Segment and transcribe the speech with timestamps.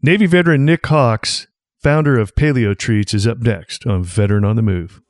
[0.00, 1.48] Navy veteran Nik Hawks,
[1.82, 5.02] founder of Paleo Treats, is up next on Veteran on the Move.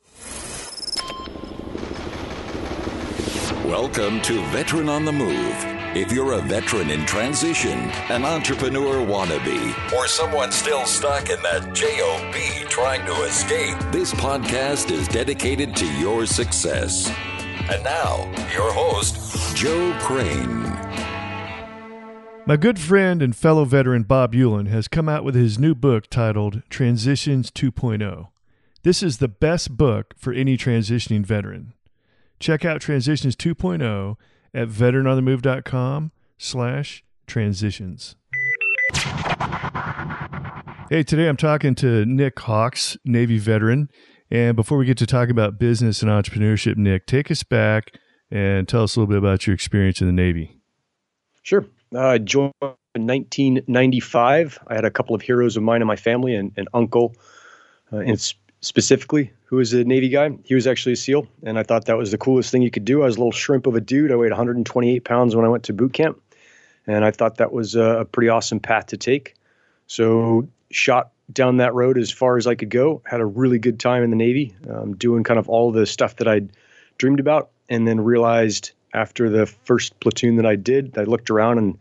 [3.66, 5.54] Welcome to Veteran on the Move.
[5.94, 11.74] If you're a veteran in transition, an entrepreneur wannabe, or someone still stuck in that
[11.74, 17.12] JOB trying to escape, this podcast is dedicated to your success.
[17.70, 20.87] And now, your host, Joe Crane.
[22.48, 26.06] My good friend and fellow veteran Bob Eulan has come out with his new book
[26.08, 28.28] titled Transitions 2.0.
[28.84, 31.74] This is the best book for any transitioning veteran.
[32.40, 34.16] Check out Transitions 2.0
[34.54, 38.16] at veteranonthemove.com slash transitions.
[40.88, 43.90] Hey, today I'm talking to Nik Hawks, Navy veteran.
[44.30, 47.98] And before we get to talk about business and entrepreneurship, Nik, take us back
[48.30, 50.62] and tell us a little bit about your experience in the Navy.
[51.42, 51.66] Sure.
[51.94, 52.52] Uh, I joined
[52.94, 54.58] in 1995.
[54.66, 57.14] I had a couple of heroes of mine in my family, and an uncle,
[57.92, 60.30] uh, and specifically, who was a Navy guy.
[60.44, 62.84] He was actually a SEAL, and I thought that was the coolest thing you could
[62.84, 63.02] do.
[63.02, 64.12] I was a little shrimp of a dude.
[64.12, 66.20] I weighed 128 pounds when I went to boot camp,
[66.86, 69.34] and I thought that was a pretty awesome path to take.
[69.86, 73.02] So, shot down that road as far as I could go.
[73.04, 76.16] Had a really good time in the Navy, um, doing kind of all the stuff
[76.16, 76.50] that I'd
[76.98, 81.58] dreamed about, and then realized after the first platoon that I did, I looked around
[81.58, 81.78] and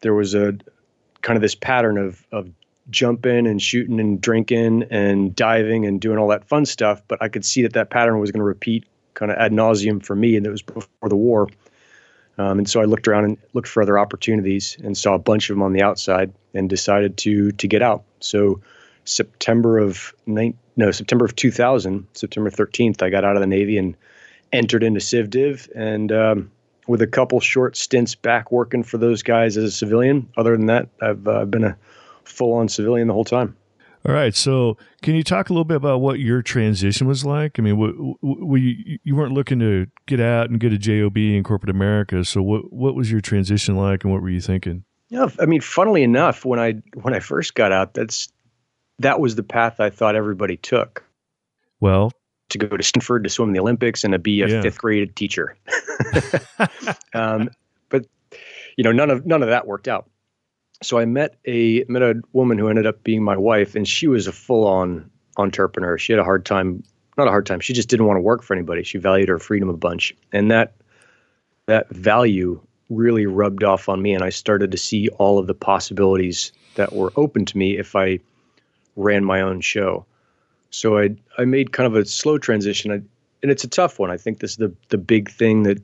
[0.00, 0.56] there was a
[1.22, 2.48] kind of this pattern of of
[2.90, 7.02] jumping and shooting and drinking and diving and doing all that fun stuff.
[7.08, 10.02] But I could see that that pattern was going to repeat kind of ad nauseum
[10.04, 11.48] for me, and it was before the war.
[12.38, 15.50] Um, and so I looked around and looked for other opportunities and saw a bunch
[15.50, 18.04] of them on the outside and decided to to get out.
[18.20, 18.60] So
[19.04, 23.76] September of nine, no September of 2000, September 13th, I got out of the Navy
[23.76, 23.96] and
[24.52, 26.50] entered into CivDiv and um,
[26.86, 30.28] with a couple short stints back working for those guys as a civilian.
[30.36, 31.76] Other than that, I've uh, been a
[32.24, 33.56] full on civilian the whole time.
[34.06, 34.34] All right.
[34.34, 37.58] So, can you talk a little bit about what your transition was like?
[37.58, 41.16] I mean, w- w- you, you weren't looking to get out and get a job
[41.16, 42.24] in corporate America.
[42.24, 44.84] So, what what was your transition like, and what were you thinking?
[45.08, 48.28] Yeah, I mean, funnily enough, when I when I first got out, that's
[49.00, 51.04] that was the path I thought everybody took.
[51.80, 52.12] Well,
[52.50, 54.62] to go to Stanford to swim in the Olympics and to be a yeah.
[54.62, 55.56] fifth grade teacher.
[57.14, 57.50] um,
[57.88, 58.06] but
[58.76, 60.08] you know, none of none of that worked out.
[60.82, 64.06] So I met a met a woman who ended up being my wife, and she
[64.06, 65.98] was a full on entrepreneur.
[65.98, 66.82] She had a hard time,
[67.16, 67.60] not a hard time.
[67.60, 68.82] She just didn't want to work for anybody.
[68.82, 70.74] She valued her freedom a bunch, and that
[71.66, 74.14] that value really rubbed off on me.
[74.14, 77.94] And I started to see all of the possibilities that were open to me if
[77.94, 78.20] I
[78.96, 80.06] ran my own show.
[80.70, 82.94] So I I made kind of a slow transition, I,
[83.42, 84.10] and it's a tough one.
[84.10, 85.82] I think this is the the big thing that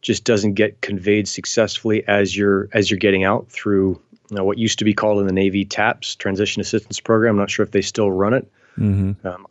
[0.00, 4.00] just doesn't get conveyed successfully as you're as you're getting out through
[4.30, 7.34] you know, what used to be called in the Navy TAPS Transition Assistance Program.
[7.34, 9.26] I'm not sure if they still run it, mm-hmm.
[9.26, 9.46] um,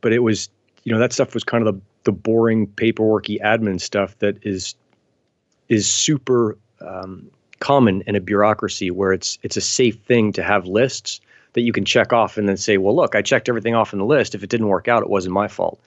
[0.00, 0.48] but it was
[0.84, 4.74] you know that stuff was kind of the the boring paperworky admin stuff that is
[5.68, 7.30] is super um,
[7.60, 11.20] common in a bureaucracy where it's it's a safe thing to have lists
[11.58, 13.98] that you can check off and then say, well, look, I checked everything off in
[13.98, 14.36] the list.
[14.36, 15.80] If it didn't work out, it wasn't my fault.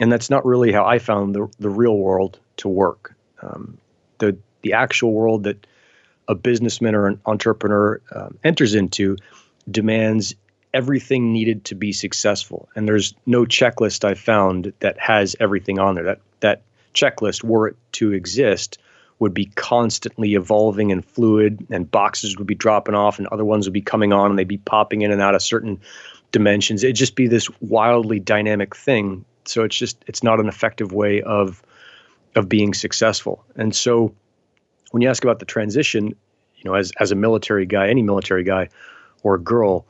[0.00, 3.16] And that's not really how I found the, the real world to work.
[3.42, 3.78] Um,
[4.18, 5.66] the, the actual world that
[6.28, 9.16] a businessman or an entrepreneur um, enters into
[9.68, 10.36] demands
[10.72, 12.68] everything needed to be successful.
[12.76, 16.04] And there's no checklist I've found that has everything on there.
[16.04, 16.62] That, that
[16.94, 18.78] checklist, were it to exist,
[19.18, 23.66] would be constantly evolving and fluid, and boxes would be dropping off, and other ones
[23.66, 25.80] would be coming on, and they'd be popping in and out of certain
[26.30, 26.84] dimensions.
[26.84, 29.24] It'd just be this wildly dynamic thing.
[29.44, 31.62] So it's just it's not an effective way of
[32.34, 33.44] of being successful.
[33.56, 34.14] And so
[34.90, 36.08] when you ask about the transition,
[36.56, 38.68] you know, as as a military guy, any military guy
[39.22, 39.86] or girl,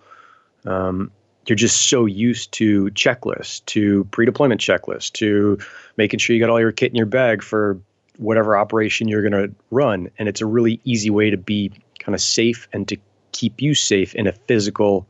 [0.65, 1.11] um,
[1.47, 5.59] you're just so used to checklists, to pre-deployment checklists, to
[5.97, 7.79] making sure you got all your kit in your bag for
[8.19, 10.11] whatever operation you're going to run.
[10.19, 12.97] And it's a really easy way to be kind of safe and to
[13.33, 15.07] keep you safe in a physical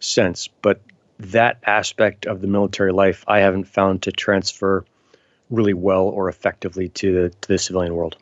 [0.00, 0.48] sense.
[0.62, 0.80] But
[1.18, 4.84] that aspect of the military life, I haven't found to transfer
[5.50, 8.16] really well or effectively to the, to the civilian world.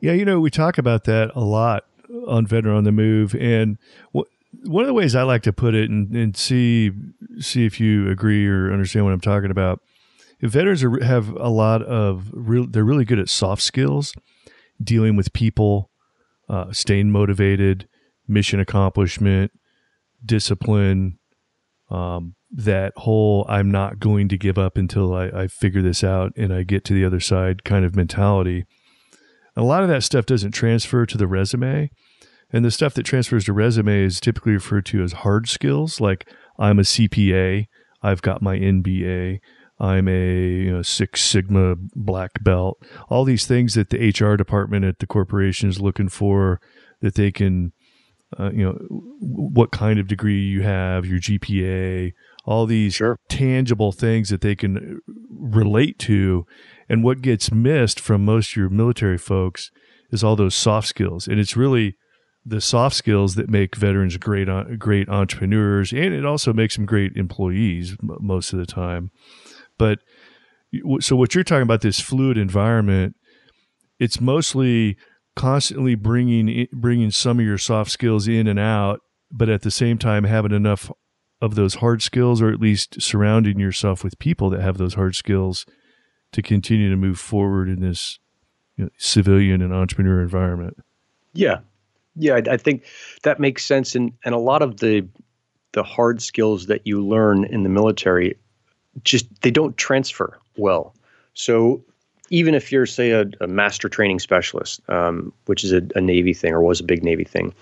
[0.00, 1.84] Yeah, you know, we talk about that a lot
[2.26, 3.34] on Veteran on the Move.
[3.36, 3.78] And
[4.10, 4.26] what,
[4.64, 6.92] one of the ways I like to put it and, and see
[7.38, 9.80] see if you agree or understand what I'm talking about
[10.42, 14.14] veterans are, have a lot of real, they're really good at soft skills,
[14.82, 15.90] dealing with people,
[16.48, 17.88] uh, staying motivated,
[18.26, 19.52] mission accomplishment,
[20.24, 21.18] discipline,
[21.90, 26.32] um, that whole I'm not going to give up until I, I, figure this out
[26.36, 28.66] and I get to the other side kind of mentality.
[29.56, 31.90] A lot of that stuff doesn't transfer to the resume.
[32.50, 36.28] And the stuff that transfers to resume is typically referred to as hard skills, like
[36.58, 37.66] I'm a CPA,
[38.02, 39.40] I've got my MBA,
[39.82, 42.80] I'm a you know, Six Sigma black belt.
[43.10, 46.60] All these things that the HR department at the corporation is looking for
[47.00, 47.72] that they can,
[48.38, 48.78] uh, you know,
[49.18, 52.12] what kind of degree you have, your GPA,
[52.44, 53.18] all these sure.
[53.28, 56.46] tangible things that they can relate to.
[56.88, 59.72] And what gets missed from most of your military folks
[60.12, 61.26] is all those soft skills.
[61.26, 61.96] And it's really
[62.44, 66.86] the soft skills that make veterans great, uh, great entrepreneurs, and it also makes them
[66.86, 69.10] great employees most of the time.
[69.78, 69.98] But
[71.00, 73.16] so what you're talking about this fluid environment,
[73.98, 74.96] it's mostly
[75.36, 79.98] constantly bringing bringing some of your soft skills in and out, but at the same
[79.98, 80.90] time having enough
[81.40, 85.16] of those hard skills, or at least surrounding yourself with people that have those hard
[85.16, 85.66] skills
[86.32, 88.18] to continue to move forward in this
[88.76, 90.76] you know, civilian and entrepreneur environment.
[91.34, 91.58] Yeah,
[92.14, 92.84] yeah, I, I think
[93.24, 95.08] that makes sense, and and a lot of the
[95.72, 98.36] the hard skills that you learn in the military
[99.04, 100.94] just they don't transfer well.
[101.34, 101.82] So
[102.30, 106.32] even if you're say a, a master training specialist, um, which is a, a, Navy
[106.32, 107.52] thing or was a big Navy thing,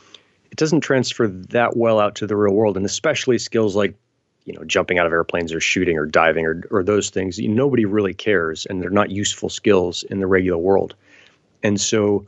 [0.50, 3.94] it doesn't transfer that well out to the real world, and especially skills like
[4.44, 7.38] you know jumping out of airplanes or shooting or diving or or those things.
[7.38, 10.94] Nobody really cares, and they're not useful skills in the regular world.
[11.62, 12.26] And so,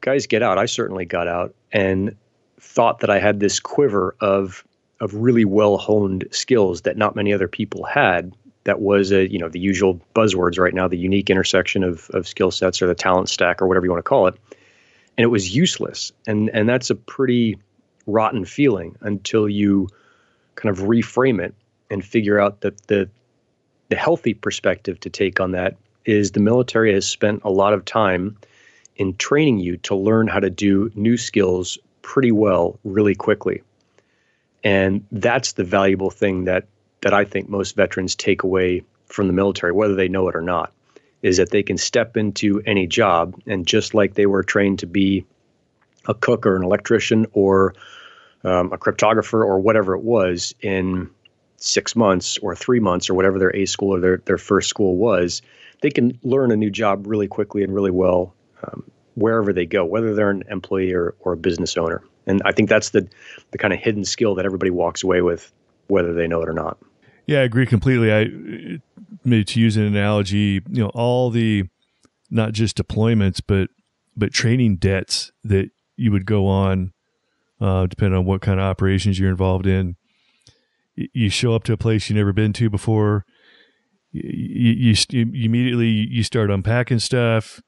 [0.00, 0.58] guys get out.
[0.58, 2.16] I certainly got out and
[2.58, 4.64] thought that I had this quiver of
[5.00, 8.34] of really well honed skills that not many other people had.
[8.64, 12.26] That was a you know the usual buzzwords right now, the unique intersection of of
[12.26, 14.34] skill sets or the talent stack or whatever you want to call it,
[15.18, 16.12] and it was useless.
[16.26, 17.58] And and that's a pretty
[18.06, 19.88] rotten feeling until you
[20.54, 21.54] kind of reframe it
[21.90, 23.08] and figure out that the
[23.90, 27.84] the healthy perspective to take on that is the military has spent a lot of
[27.84, 28.36] time
[28.96, 33.62] in training you to learn how to do new skills pretty well really quickly.
[34.64, 36.66] And that's the valuable thing that
[37.02, 40.40] that I think most veterans take away from the military, whether they know it or
[40.40, 40.72] not,
[41.20, 44.86] is that they can step into any job and just like they were trained to
[44.86, 45.26] be
[46.08, 47.74] a cook or an electrician or
[48.42, 51.10] um, a cryptographer or whatever it was in
[51.56, 54.96] six months or three months or whatever their A school or their, their first school
[54.96, 55.42] was,
[55.82, 58.82] they can learn a new job really quickly and really well um,
[59.14, 62.02] wherever they go, whether they're an employee or, or a business owner.
[62.26, 63.08] And I think that's the
[63.50, 65.52] the kind of hidden skill that everybody walks away with,
[65.88, 66.78] whether they know it or not.
[67.26, 68.12] Yeah, I agree completely.
[68.12, 68.80] I
[69.24, 71.64] maybe to use an analogy, you know, all the
[72.30, 73.70] not just deployments, but
[74.16, 76.92] but training dets that you would go on,
[77.60, 79.96] uh, depending on what kind of operations you're involved in.
[80.96, 83.24] You show up to a place you've never been to before.
[84.12, 87.60] You, you, you immediately you start unpacking stuff.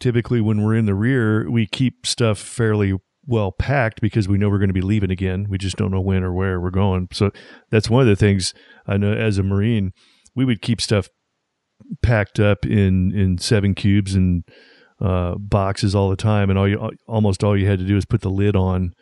[0.00, 2.94] Typically, when we're in the rear, we keep stuff fairly
[3.28, 5.46] well packed because we know we're going to be leaving again.
[5.50, 7.08] We just don't know when or where we're going.
[7.12, 7.30] So
[7.70, 8.54] that's one of the things
[8.86, 9.92] I know as a Marine,
[10.34, 11.08] we would keep stuff
[12.02, 14.44] packed up in, in seven cubes and
[15.00, 16.48] uh, boxes all the time.
[16.48, 18.94] And all you, almost all you had to do is put the lid on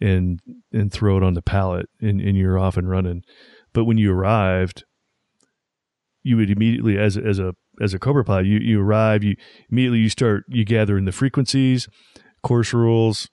[0.00, 0.38] and,
[0.72, 3.22] and throw it on the pallet and, and you're off and running.
[3.72, 4.84] But when you arrived,
[6.22, 9.34] you would immediately, as, as a, as a Cobra pilot, you, you arrive, you
[9.72, 11.88] immediately you start, you gather in the frequencies,
[12.44, 13.28] course rules,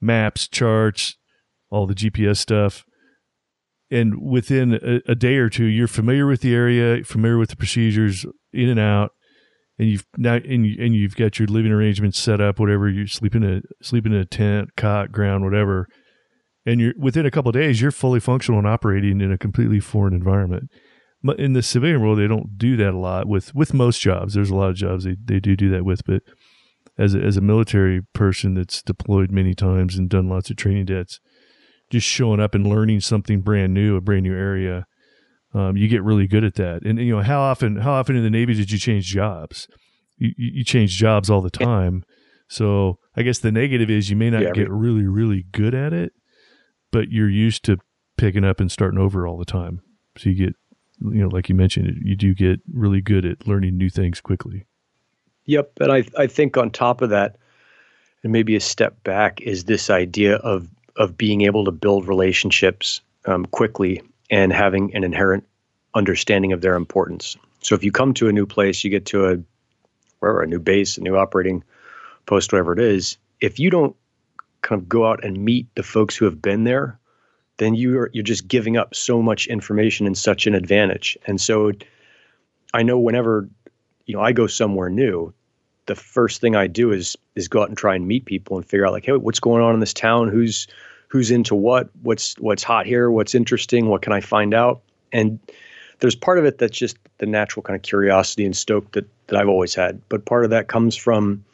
[0.00, 1.16] maps, charts,
[1.70, 2.84] all the GPS stuff.
[3.90, 7.56] And within a, a, day or two, you're familiar with the area, familiar with the
[7.56, 9.10] procedures in and out,
[9.78, 13.06] and you've now and, you, and you've got your living arrangements set up, whatever you
[13.06, 15.88] sleep in a in a tent, cot, ground, whatever.
[16.64, 19.80] And you're within a couple of days, you're fully functional and operating in a completely
[19.80, 20.70] foreign environment.
[21.22, 24.34] But in the civilian world, they don't do that a lot with with most jobs.
[24.34, 26.22] There's a lot of jobs they, they do do that with, but
[27.00, 30.84] as a, as a military person that's deployed many times and done lots of training
[30.84, 31.18] dets,
[31.90, 34.84] just showing up and learning something brand new, a brand new area,
[35.54, 36.82] um, you get really good at that.
[36.84, 39.66] And you know how often how often in the Navy did you change jobs?
[40.18, 42.04] You, you change jobs all the time.
[42.48, 45.92] So I guess the negative is you may not yeah, get really really good at
[45.92, 46.12] it,
[46.92, 47.78] but you're used to
[48.18, 49.80] picking up and starting over all the time.
[50.18, 50.54] So you get
[51.00, 54.66] you know like you mentioned you do get really good at learning new things quickly.
[55.50, 57.34] Yep, and I I think on top of that,
[58.22, 63.00] and maybe a step back is this idea of of being able to build relationships
[63.24, 65.44] um, quickly and having an inherent
[65.94, 67.36] understanding of their importance.
[67.62, 69.38] So if you come to a new place, you get to a
[70.20, 71.64] wherever a new base, a new operating
[72.26, 73.18] post, whatever it is.
[73.40, 73.96] If you don't
[74.62, 76.96] kind of go out and meet the folks who have been there,
[77.56, 81.18] then you're you're just giving up so much information and such an advantage.
[81.26, 81.72] And so
[82.72, 83.48] I know whenever
[84.06, 85.34] you know I go somewhere new,
[85.90, 88.64] the first thing I do is is go out and try and meet people and
[88.64, 90.28] figure out like, hey, what's going on in this town?
[90.28, 90.68] Who's
[91.08, 91.90] who's into what?
[92.02, 93.10] What's what's hot here?
[93.10, 93.88] What's interesting?
[93.88, 94.82] What can I find out?
[95.10, 95.40] And
[95.98, 99.36] there's part of it that's just the natural kind of curiosity and stoke that that
[99.36, 101.44] I've always had, but part of that comes from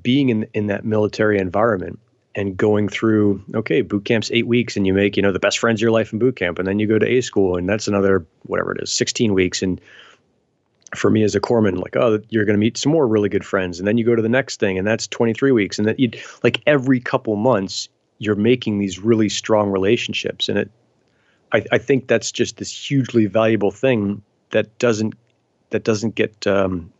[0.00, 1.98] being in in that military environment
[2.36, 5.58] and going through okay boot camp's eight weeks and you make you know the best
[5.58, 7.68] friends of your life in boot camp and then you go to a school and
[7.68, 9.80] that's another whatever it is 16 weeks and
[10.94, 13.44] for me as a corpsman like oh you're going to meet some more really good
[13.44, 16.00] friends and then you go to the next thing and that's 23 weeks and that
[16.00, 16.10] you
[16.42, 20.70] like every couple months you're making these really strong relationships and it
[21.52, 25.14] I, I think that's just this hugely valuable thing that doesn't
[25.70, 26.92] that doesn't get um,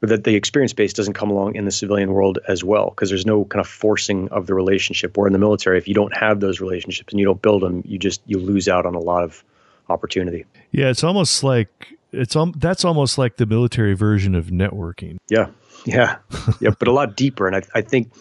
[0.00, 3.26] that the experience base doesn't come along in the civilian world as well because there's
[3.26, 5.18] no kind of forcing of the relationship.
[5.18, 7.82] Or in the military if you don't have those relationships and you don't build them
[7.86, 9.44] you just you lose out on a lot of
[9.88, 10.44] opportunity.
[10.72, 15.48] Yeah it's almost like it's um, that's almost like the military version of networking yeah
[15.84, 16.16] yeah
[16.60, 18.12] yeah but a lot deeper and I, I think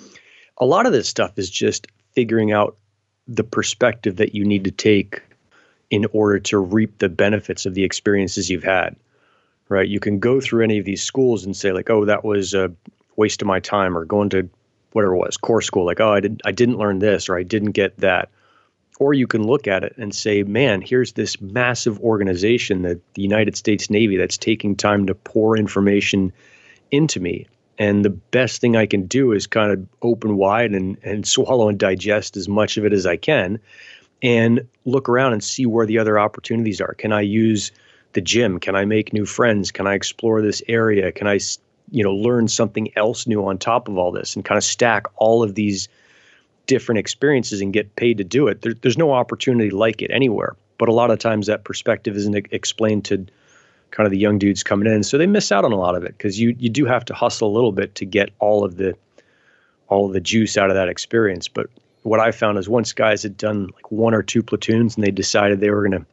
[0.57, 2.77] a lot of this stuff is just figuring out
[3.27, 5.21] the perspective that you need to take
[5.89, 8.95] in order to reap the benefits of the experiences you've had
[9.69, 9.87] right?
[9.87, 12.71] You can go through any of these schools and say like, oh, that was a
[13.15, 14.49] waste of my time, or going to
[14.91, 17.43] whatever it was, corps school, like, oh, I didn't I didn't learn this, or I
[17.43, 18.29] didn't get that.
[18.99, 23.21] Or you can look at it and say, man, here's this massive organization, that the
[23.21, 26.33] United States Navy, that's taking time to pour information
[26.89, 27.47] into me.
[27.77, 31.69] And the best thing I can do is kind of open wide and, and swallow
[31.69, 33.59] and digest as much of it as I can
[34.21, 36.93] and look around and see where the other opportunities are.
[36.93, 37.71] Can I use
[38.13, 38.59] the gym?
[38.59, 39.71] Can I make new friends?
[39.71, 41.11] Can I explore this area?
[41.11, 41.39] Can I,
[41.91, 45.05] you know, learn something else new on top of all this and kind of stack
[45.17, 45.87] all of these
[46.67, 48.61] different experiences and get paid to do it?
[48.61, 50.55] There, there's no opportunity like it anywhere.
[50.77, 53.25] But a lot of times that perspective isn't explained to
[53.91, 56.03] kind of the young dudes coming in, so they miss out on a lot of
[56.03, 58.77] it because you you do have to hustle a little bit to get all of
[58.77, 58.95] the
[59.87, 61.47] all of the juice out of that experience.
[61.47, 61.67] But
[62.03, 65.11] what I found is once guys had done like one or two platoons and they
[65.11, 66.05] decided they were going to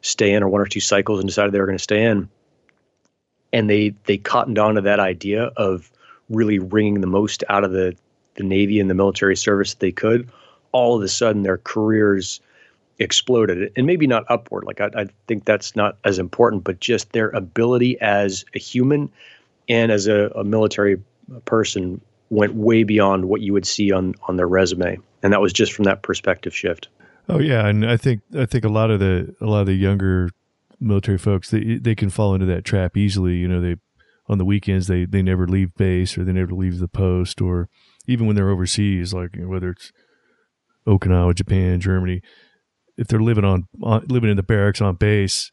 [0.00, 2.28] stay in or one or two cycles and decided they were going to stay in
[3.52, 5.90] and they they cottoned on to that idea of
[6.28, 7.96] really wringing the most out of the
[8.38, 10.28] the navy and the military service that they could
[10.72, 12.40] all of a sudden their careers
[12.98, 14.64] exploded and maybe not upward.
[14.64, 19.10] Like I, I think that's not as important but just their ability as a human
[19.68, 21.00] and as a, a military
[21.44, 24.98] person went way beyond what you would see on on their resume.
[25.22, 26.88] And that was just from that perspective shift.
[27.28, 29.74] Oh yeah, and I think I think a lot of the a lot of the
[29.74, 30.30] younger
[30.80, 33.36] military folks they they can fall into that trap easily.
[33.36, 33.76] You know, they
[34.28, 37.68] on the weekends they they never leave base or they never leave the post or
[38.08, 39.92] even when they're overseas, like you know, whether it's
[40.88, 42.22] Okinawa, Japan, Germany,
[42.96, 45.52] if they're living on, on living in the barracks on base,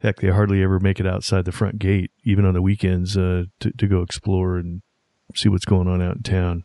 [0.00, 3.44] heck, they hardly ever make it outside the front gate, even on the weekends, uh,
[3.60, 4.80] to to go explore and
[5.34, 6.62] see what's going on out in town.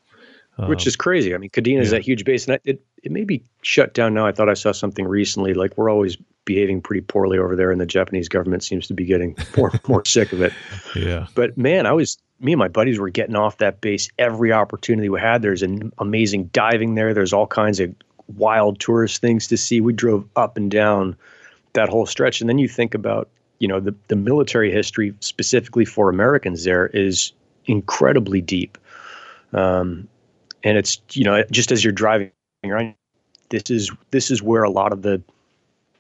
[0.68, 1.34] Which um, is crazy.
[1.34, 1.82] I mean, Kadena yeah.
[1.82, 4.28] is that huge base, and it it may be shut down now.
[4.28, 5.54] I thought I saw something recently.
[5.54, 9.06] Like we're always behaving pretty poorly over there, and the Japanese government seems to be
[9.06, 10.54] getting more more sick of it.
[10.96, 11.28] Yeah.
[11.36, 15.10] But man, I was me and my buddies were getting off that base every opportunity
[15.10, 15.42] we had.
[15.42, 17.14] There's an amazing diving there.
[17.14, 17.94] There's all kinds of
[18.36, 19.82] wild tourist things to see.
[19.82, 21.16] We drove up and down
[21.74, 23.30] that whole stretch, and then you think about
[23.60, 27.34] you know the the military history specifically for Americans there is
[27.66, 28.78] incredibly deep.
[29.54, 30.08] Um,
[30.64, 32.32] and it's you know just as you're driving
[32.64, 32.96] around,
[33.50, 35.22] this is this is where a lot of the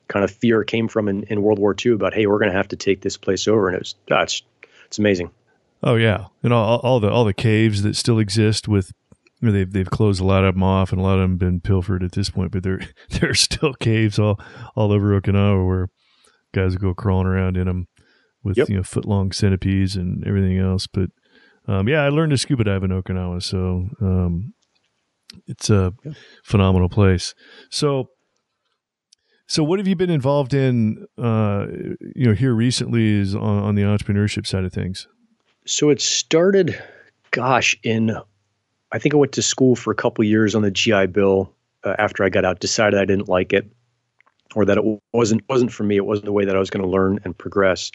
[0.08, 2.58] kind of fear came from in, in World War II about hey we're going to
[2.58, 4.41] have to take this place over, and it was that's
[4.86, 5.31] it's amazing.
[5.81, 8.91] Oh yeah, and all, all the all the caves that still exist with
[9.41, 12.03] they've they've closed a lot of them off, and a lot of them been pilfered
[12.03, 12.51] at this point.
[12.51, 14.39] But there there are still caves all
[14.75, 15.89] all over Okinawa where
[16.53, 17.88] guys go crawling around in them
[18.43, 18.69] with yep.
[18.69, 20.88] you know foot long centipedes and everything else.
[20.88, 21.09] But
[21.67, 24.53] um, yeah, I learned to scuba dive in Okinawa, so um,
[25.48, 26.13] it's a yeah.
[26.43, 27.33] phenomenal place.
[27.69, 28.09] So,
[29.48, 31.05] so what have you been involved in?
[31.17, 31.67] Uh,
[32.15, 35.07] you know, here recently is on, on the entrepreneurship side of things.
[35.66, 36.82] So it started,
[37.32, 38.18] gosh, in
[38.92, 41.54] I think I went to school for a couple years on the GI Bill.
[41.84, 43.66] Uh, after I got out, decided I didn't like it,
[44.54, 45.96] or that it wasn't wasn't for me.
[45.96, 47.92] It wasn't the way that I was going to learn and progress.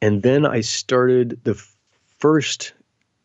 [0.00, 1.54] And then I started the
[2.18, 2.72] first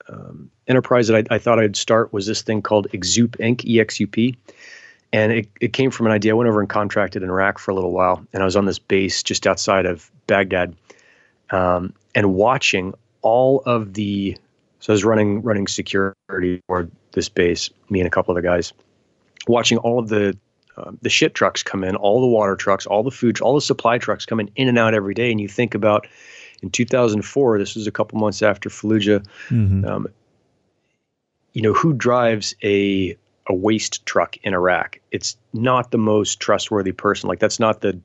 [0.10, 3.66] um, enterprise that I, I, thought I'd start was this thing called Exup Inc.
[3.66, 4.36] EXUP.
[5.12, 6.32] And it, it came from an idea.
[6.32, 8.66] I went over and contracted in Iraq for a little while, and I was on
[8.66, 10.76] this base just outside of Baghdad,
[11.50, 12.94] um, and watching
[13.28, 14.38] all of the.
[14.80, 18.72] So I was running running security for this base, me and a couple other guys,
[19.48, 20.38] watching all of the
[20.78, 23.62] uh, the ship trucks come in, all the water trucks, all the food, all the
[23.62, 26.08] supply trucks coming in and out every day, and you think about
[26.64, 29.26] in 2004, this was a couple months after Fallujah.
[29.50, 29.86] Mm-hmm.
[29.86, 30.08] Um,
[31.54, 33.18] you know, who drives a
[33.48, 35.00] a waste truck in Iraq?
[35.12, 37.28] It's not the most trustworthy person.
[37.28, 38.00] Like that's not the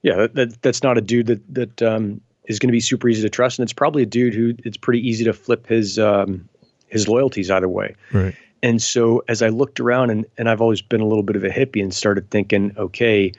[0.00, 3.08] yeah, that, that that's not a dude that that um, is going to be super
[3.08, 5.98] easy to trust, and it's probably a dude who it's pretty easy to flip his
[5.98, 6.48] um,
[6.88, 7.94] his loyalties either way.
[8.12, 8.34] Right.
[8.62, 11.44] And so as I looked around, and and I've always been a little bit of
[11.44, 13.32] a hippie, and started thinking, okay,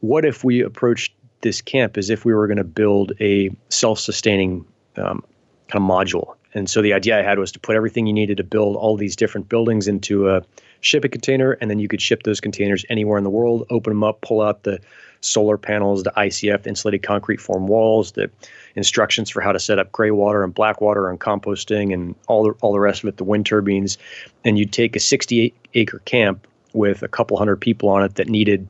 [0.00, 4.64] what if we approached this camp as if we were going to build a self-sustaining
[4.96, 5.24] um,
[5.68, 6.36] kind of module?
[6.54, 8.96] And so the idea I had was to put everything you needed to build all
[8.96, 10.42] these different buildings into a
[10.84, 14.04] shipping container, and then you could ship those containers anywhere in the world, open them
[14.04, 14.78] up, pull out the
[15.20, 18.30] solar panels, the ICF, insulated concrete form walls, the
[18.76, 22.44] instructions for how to set up gray water and black water and composting and all
[22.44, 23.96] the, all the rest of it, the wind turbines.
[24.44, 28.28] And you'd take a 68 acre camp with a couple hundred people on it that
[28.28, 28.68] needed,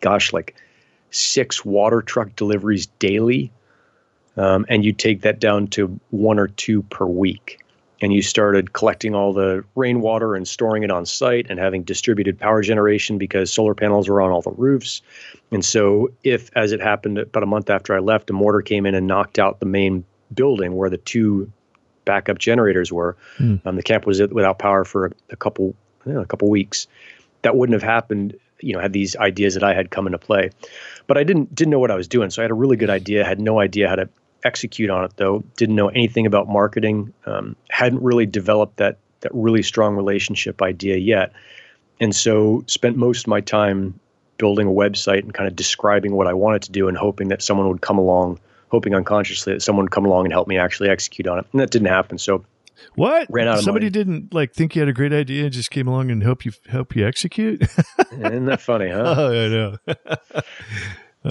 [0.00, 0.54] gosh, like
[1.10, 3.50] six water truck deliveries daily.
[4.36, 7.58] Um, and you'd take that down to one or two per week
[8.00, 12.38] and you started collecting all the rainwater and storing it on site and having distributed
[12.38, 15.00] power generation because solar panels were on all the roofs.
[15.50, 18.86] And so, if, as it happened about a month after I left, a mortar came
[18.86, 21.50] in and knocked out the main building where the two
[22.04, 23.64] backup generators were, mm.
[23.64, 25.74] um, the camp was without power for a, couple
[26.04, 26.86] you know, a couple weeks.
[27.42, 30.50] That wouldn't have happened, you know, had these ideas that I had come into play.
[31.06, 32.90] But I didn't didn't know what I was doing, so I had a really good
[32.90, 33.24] idea.
[33.24, 34.08] Had no idea how to
[34.46, 35.44] execute on it though.
[35.56, 37.12] Didn't know anything about marketing.
[37.26, 41.32] Um, hadn't really developed that that really strong relationship idea yet,
[42.00, 43.98] and so spent most of my time
[44.38, 47.42] building a website and kind of describing what I wanted to do and hoping that
[47.42, 48.38] someone would come along,
[48.68, 51.46] hoping unconsciously that someone would come along and help me actually execute on it.
[51.52, 52.18] And that didn't happen.
[52.18, 52.44] So
[52.94, 53.26] what?
[53.30, 53.90] Ran out Somebody money.
[53.90, 56.52] didn't like think you had a great idea and just came along and help you
[56.68, 57.62] help you execute.
[58.12, 59.14] Isn't that funny, huh?
[59.16, 59.76] Oh, I know.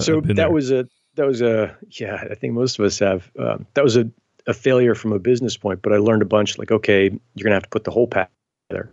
[0.00, 0.50] so that there.
[0.50, 2.24] was a that was a yeah.
[2.30, 3.30] I think most of us have.
[3.38, 4.08] Um, that was a
[4.46, 6.56] a failure from a business point, but I learned a bunch.
[6.56, 8.30] Like, okay, you're gonna have to put the whole pack
[8.68, 8.90] together.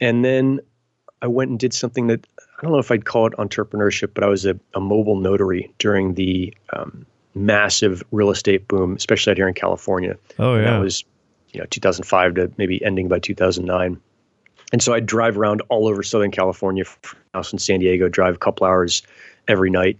[0.00, 0.60] And then
[1.22, 4.24] I went and did something that I don't know if I'd call it entrepreneurship, but
[4.24, 9.36] I was a, a mobile notary during the um, massive real estate boom, especially out
[9.36, 10.16] here in California.
[10.38, 11.04] Oh yeah, and that was
[11.52, 14.00] you know 2005 to maybe ending by 2009.
[14.72, 16.84] And so I'd drive around all over Southern California,
[17.32, 19.02] house in San Diego, drive a couple hours
[19.46, 19.96] every night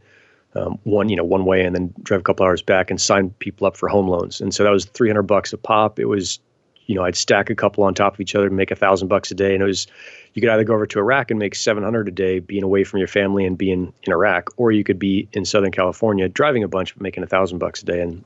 [0.56, 3.30] um, one you know one way and then drive a couple hours back and sign
[3.38, 4.40] people up for home loans.
[4.40, 5.98] And so that was 300 bucks a pop.
[5.98, 6.38] It was
[6.86, 9.08] you know I'd stack a couple on top of each other and make a thousand
[9.08, 9.52] bucks a day.
[9.54, 9.86] And it was
[10.34, 12.98] you could either go over to Iraq and make 700 a day being away from
[12.98, 16.68] your family and being in Iraq, or you could be in Southern California driving a
[16.68, 18.00] bunch but making a thousand bucks a day.
[18.00, 18.24] And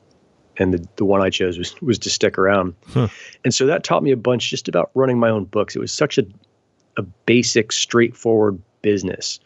[0.57, 2.75] and the, the one I chose was was to stick around.
[2.89, 3.09] Huh.
[3.45, 5.75] And so that taught me a bunch just about running my own books.
[5.75, 6.27] It was such a
[6.97, 9.41] a basic, straightforward business.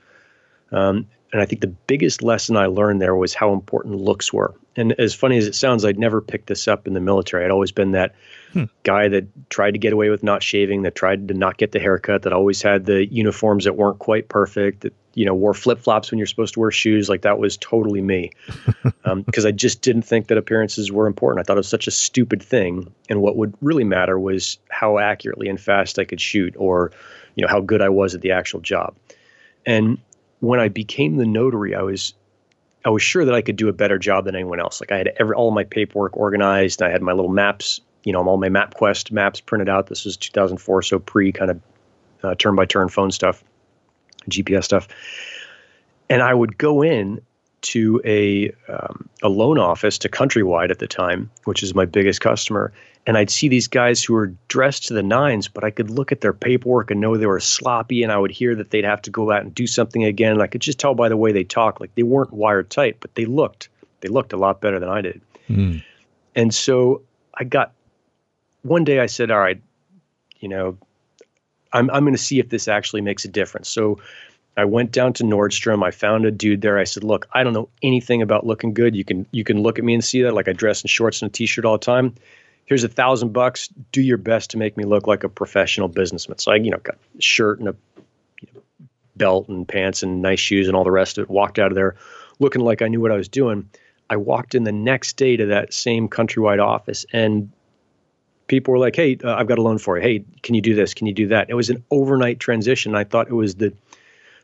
[0.72, 4.54] Um, and I think the biggest lesson I learned there was how important looks were.
[4.76, 7.44] And as funny as it sounds, I'd never picked this up in the military.
[7.44, 8.14] I'd always been that
[8.52, 8.64] hmm.
[8.84, 11.80] guy that tried to get away with not shaving, that tried to not get the
[11.80, 15.80] haircut, that always had the uniforms that weren't quite perfect, that you know wore flip
[15.80, 17.08] flops when you're supposed to wear shoes.
[17.08, 18.30] Like that was totally me,
[18.84, 18.94] because
[19.44, 21.40] um, I just didn't think that appearances were important.
[21.40, 24.98] I thought it was such a stupid thing, and what would really matter was how
[24.98, 26.92] accurately and fast I could shoot, or
[27.34, 28.94] you know how good I was at the actual job.
[29.66, 29.98] And
[30.44, 32.14] when I became the notary, I was
[32.84, 34.80] I was sure that I could do a better job than anyone else.
[34.80, 36.82] Like I had every all my paperwork organized.
[36.82, 39.86] I had my little maps, you know, all my MapQuest maps printed out.
[39.86, 43.42] This was 2004, so pre kind of turn by turn phone stuff,
[44.28, 44.88] GPS stuff.
[46.10, 47.22] And I would go in
[47.64, 52.20] to a um, a loan office to Countrywide at the time, which is my biggest
[52.20, 52.72] customer,
[53.06, 56.12] and I'd see these guys who were dressed to the nines, but I could look
[56.12, 59.02] at their paperwork and know they were sloppy, and I would hear that they'd have
[59.02, 60.32] to go out and do something again.
[60.32, 62.96] And I could just tell by the way they talked, like they weren't wired tight,
[63.00, 63.68] but they looked
[64.00, 65.20] they looked a lot better than I did.
[65.48, 65.82] Mm.
[66.34, 67.02] And so
[67.34, 67.72] I got
[68.62, 69.60] one day I said, all right,
[70.40, 70.76] you know,
[71.72, 73.68] I'm I'm going to see if this actually makes a difference.
[73.68, 73.98] So
[74.56, 75.84] I went down to Nordstrom.
[75.84, 76.78] I found a dude there.
[76.78, 78.94] I said, "Look, I don't know anything about looking good.
[78.94, 80.34] You can you can look at me and see that.
[80.34, 82.14] Like I dress in shorts and a t-shirt all the time
[82.66, 83.68] here's a thousand bucks.
[83.92, 86.38] Do your best to make me look like a professional businessman.
[86.38, 87.76] So I, you know, got a shirt and a
[88.40, 88.62] you know,
[89.16, 91.30] belt and pants and nice shoes and all the rest of it.
[91.30, 91.96] Walked out of there
[92.38, 93.68] looking like I knew what I was doing.
[94.10, 97.50] I walked in the next day to that same countrywide office and
[98.46, 100.02] people were like, "Hey, uh, I've got a loan for you.
[100.02, 100.92] Hey, can you do this?
[100.94, 102.94] Can you do that?" It was an overnight transition.
[102.94, 103.72] I thought it was the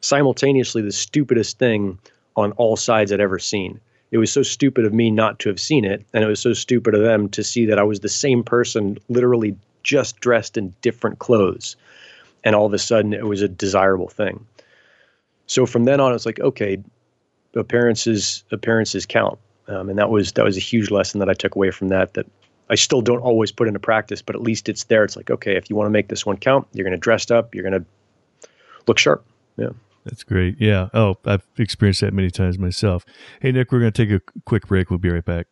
[0.00, 1.98] simultaneously the stupidest thing
[2.36, 5.60] on all sides I'd ever seen it was so stupid of me not to have
[5.60, 8.08] seen it and it was so stupid of them to see that i was the
[8.08, 11.76] same person literally just dressed in different clothes
[12.44, 14.44] and all of a sudden it was a desirable thing
[15.46, 16.78] so from then on it's like okay
[17.54, 19.38] appearances appearances count
[19.70, 22.14] Um, and that was that was a huge lesson that I took away from that.
[22.14, 22.26] That
[22.68, 25.04] I still don't always put into practice, but at least it's there.
[25.04, 27.30] It's like, okay, if you want to make this one count, you're going to dress
[27.30, 28.48] up, you're going to
[28.86, 29.24] look sharp.
[29.56, 29.70] Yeah.
[30.04, 30.56] That's great.
[30.58, 30.88] Yeah.
[30.94, 33.04] Oh, I've experienced that many times myself.
[33.40, 34.90] Hey, Nik, we're going to take a quick break.
[34.90, 35.46] We'll be right back.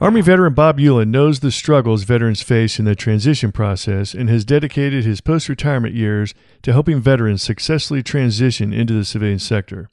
[0.00, 4.44] Army veteran Bob Euland knows the struggles veterans face in the transition process and has
[4.44, 9.88] dedicated his post retirement years to helping veterans successfully transition into the civilian sector.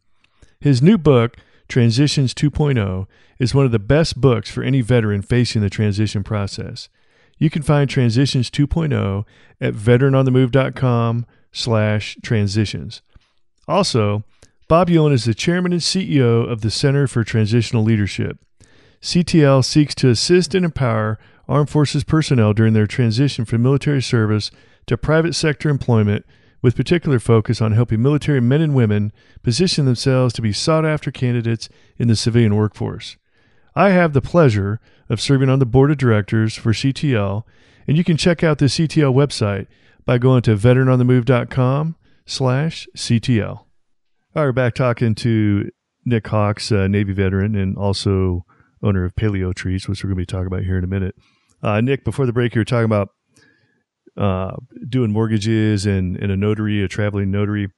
[0.60, 3.06] His new book, Transitions 2.0,
[3.38, 6.89] is one of the best books for any veteran facing the transition process.
[7.38, 9.26] You can find Transitions 2.0
[9.62, 13.02] at veteranonthemove.com slash transitions.
[13.68, 14.24] Also,
[14.68, 18.38] Bob Euland is the chairman and CEO of the Center for Transitional Leadership.
[19.02, 24.52] CTL seeks to assist and empower armed forces personnel during their transition from military service
[24.86, 26.26] to private sector employment,
[26.62, 29.12] with particular focus on helping military men and women
[29.44, 33.18] position themselves to be sought after candidates in the civilian workforce.
[33.76, 37.44] I have the pleasure of serving on the board of directors for CTL,
[37.88, 39.68] and you can check out the CTL website
[40.10, 41.95] by going to veteranonthemove.com
[42.26, 43.45] slash CTL.
[43.48, 43.67] All
[44.34, 45.69] right, we're back talking to
[46.04, 48.43] Nik Hawks, Navy veteran and also
[48.82, 51.13] owner of Paleo Treats, which we're going to be talking about here in a minute.
[51.62, 53.10] Uh, Nik, before the break, you were talking about
[54.17, 54.56] uh,
[54.89, 57.69] doing mortgages and, and a notary, a traveling notary.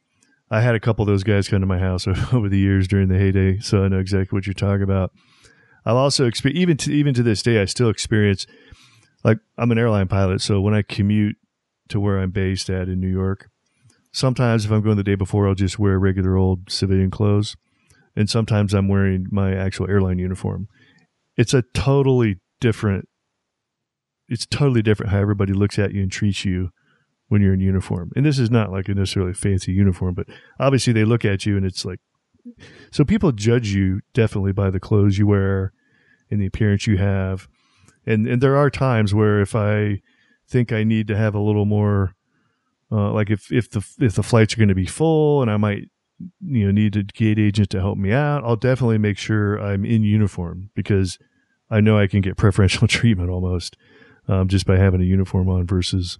[0.50, 3.10] I had a couple of those guys come to my house over the years during
[3.10, 5.12] the heyday, so I know exactly what you're talking about.
[5.86, 8.48] I've also experienced, even to, even to this day, I still experience,
[9.22, 11.36] like, I'm an airline pilot, so when I commute
[11.92, 13.50] to where I'm based at in New York,
[14.12, 17.56] sometimes if I'm going the day before, I'll just wear regular old civilian clothes.
[18.16, 20.68] And sometimes I'm wearing my actual airline uniform
[21.38, 23.08] it's a totally different
[24.30, 26.70] it's totally different how everybody looks at you and treats you
[27.28, 28.12] when you're in uniform.
[28.16, 30.28] And this is not like a necessarily fancy uniform, but
[30.58, 32.00] obviously they look at you and it's like
[32.92, 35.74] so people judge you definitely by the clothes you wear
[36.30, 37.48] and the appearance you have.
[38.06, 40.02] And and there are times where if I
[40.52, 42.16] think I need to have a little more
[42.92, 45.58] uh, like if if the if the flights are going to be full and I
[45.58, 45.90] might
[46.42, 49.86] you know need a gate agent to help me out, I'll definitely make sure I'm
[49.86, 51.18] in uniform because
[51.70, 53.78] I know I can get preferential treatment almost
[54.28, 56.20] um, just by having a uniform on versus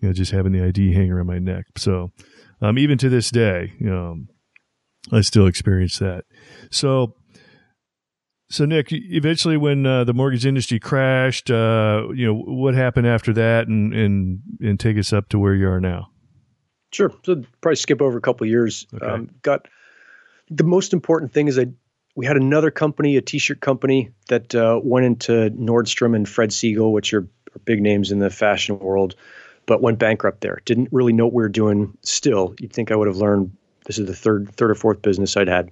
[0.00, 1.66] you know just having the ID hanger around my neck.
[1.76, 2.10] So
[2.60, 4.16] um, even to this day, know,
[5.12, 6.24] I still experience that.
[6.70, 7.14] So
[8.50, 13.32] so Nik, eventually when uh, the mortgage industry crashed, uh, you know what happened after
[13.34, 16.10] that, and and and take us up to where you are now.
[16.92, 17.12] Sure.
[17.24, 18.86] So probably skip over a couple years.
[18.94, 19.04] Okay.
[19.04, 19.68] Um, got
[20.50, 21.66] the most important thing is I
[22.18, 26.90] we had another company, a T-shirt company that uh, went into Nordstrom and Fred Segal,
[26.90, 29.14] which are, are, big names in the fashion world,
[29.66, 30.60] but went bankrupt there.
[30.64, 31.96] Didn't really know what we were doing.
[32.02, 33.56] Still, you'd think I would have learned.
[33.84, 35.70] This is the third, third or fourth business I'd had,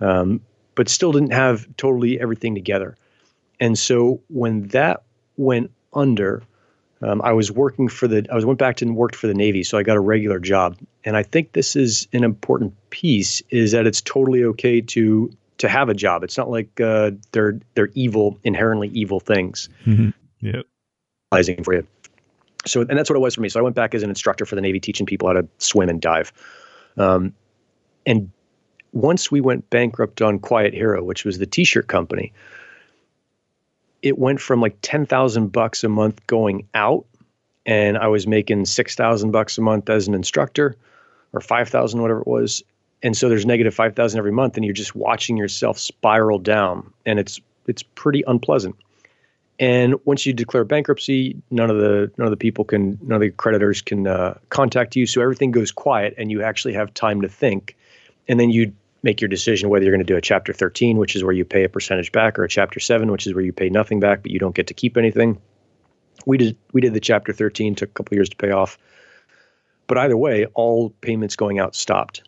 [0.00, 0.40] um,
[0.74, 2.96] but still didn't have totally everything together.
[3.60, 5.02] And so when that
[5.36, 6.42] went under,
[7.02, 8.26] um, I was working for the.
[8.30, 10.38] I was went back to and worked for the Navy, so I got a regular
[10.38, 10.78] job.
[11.04, 15.68] And I think this is an important piece: is that it's totally okay to to
[15.68, 16.22] have a job.
[16.22, 19.68] It's not like uh, they're they're evil, inherently evil things.
[19.84, 20.10] Mm-hmm.
[20.40, 20.62] Yeah,
[21.64, 21.86] for you.
[22.66, 23.48] So, and that's what it was for me.
[23.48, 25.88] So I went back as an instructor for the Navy, teaching people how to swim
[25.88, 26.32] and dive.
[26.96, 27.34] Um,
[28.06, 28.30] and
[28.92, 32.32] once we went bankrupt on Quiet Hero, which was the T-shirt company,
[34.02, 37.04] it went from like ten thousand bucks a month going out,
[37.66, 40.76] and I was making six thousand bucks a month as an instructor,
[41.32, 42.62] or five thousand, whatever it was,
[43.02, 47.18] and so there's negative 5000 every month and you're just watching yourself spiral down and
[47.18, 48.76] it's it's pretty unpleasant.
[49.58, 53.20] And once you declare bankruptcy none of the none of the people can none of
[53.20, 57.20] the creditors can uh, contact you so everything goes quiet and you actually have time
[57.22, 57.76] to think
[58.28, 58.72] and then you
[59.02, 61.44] make your decision whether you're going to do a chapter 13 which is where you
[61.44, 64.22] pay a percentage back or a chapter 7 which is where you pay nothing back
[64.22, 65.40] but you don't get to keep anything
[66.26, 68.78] we did we did the chapter 13 took a couple years to pay off
[69.86, 72.22] but either way all payments going out stopped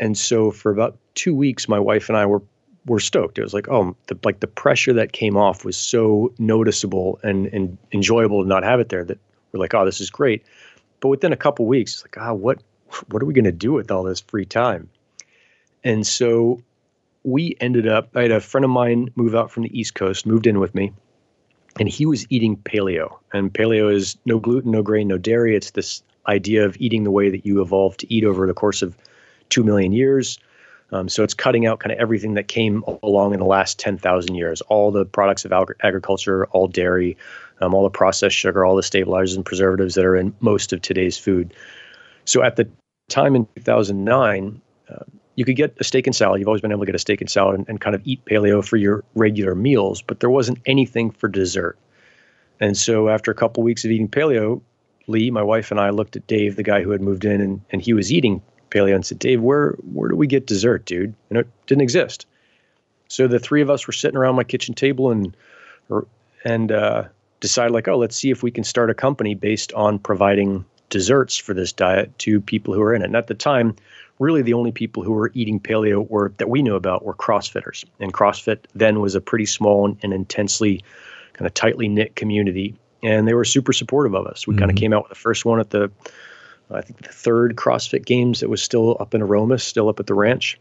[0.00, 2.42] and so for about two weeks, my wife and I were
[2.86, 3.38] were stoked.
[3.38, 7.46] It was like, oh, the, like the pressure that came off was so noticeable and,
[7.46, 9.18] and enjoyable to not have it there that
[9.52, 10.44] we're like, oh, this is great.
[11.00, 12.62] But within a couple weeks, it's like, ah, oh, what
[13.08, 14.88] what are we going to do with all this free time?
[15.84, 16.62] And so
[17.22, 18.10] we ended up.
[18.16, 20.74] I had a friend of mine move out from the East Coast, moved in with
[20.74, 20.92] me,
[21.78, 23.18] and he was eating paleo.
[23.32, 25.54] And paleo is no gluten, no grain, no dairy.
[25.54, 28.82] It's this idea of eating the way that you evolved to eat over the course
[28.82, 28.96] of
[29.50, 30.38] two million years.
[30.92, 34.34] Um, so it's cutting out kind of everything that came along in the last 10,000
[34.34, 37.16] years, all the products of ag- agriculture, all dairy,
[37.60, 40.82] um, all the processed sugar, all the stabilizers and preservatives that are in most of
[40.82, 41.52] today's food.
[42.26, 42.68] So at the
[43.08, 45.04] time in 2009, uh,
[45.36, 46.38] you could get a steak and salad.
[46.38, 48.24] You've always been able to get a steak and salad and, and kind of eat
[48.24, 51.78] paleo for your regular meals, but there wasn't anything for dessert.
[52.60, 54.60] And so after a couple weeks of eating paleo,
[55.06, 57.60] Lee, my wife, and I looked at Dave, the guy who had moved in, and,
[57.70, 61.14] and he was eating paleo, and said, "Dave, where where do we get dessert, dude?"
[61.28, 62.26] And it didn't exist.
[63.08, 65.36] So the three of us were sitting around my kitchen table and
[66.44, 67.04] and uh,
[67.40, 71.36] decided like, oh, let's see if we can start a company based on providing desserts
[71.36, 73.06] for this diet to people who are in it.
[73.06, 73.76] And at the time,
[74.18, 77.84] really the only people who were eating paleo were that we knew about were CrossFitters.
[78.00, 80.82] And CrossFit then was a pretty small and, and intensely
[81.32, 82.74] kind of tightly knit community.
[83.02, 84.46] And they were super supportive of us.
[84.46, 84.60] We mm-hmm.
[84.60, 85.90] kind of came out with the first one at the
[86.70, 90.06] I think the third CrossFit Games that was still up in Aromas, still up at
[90.06, 90.58] the ranch.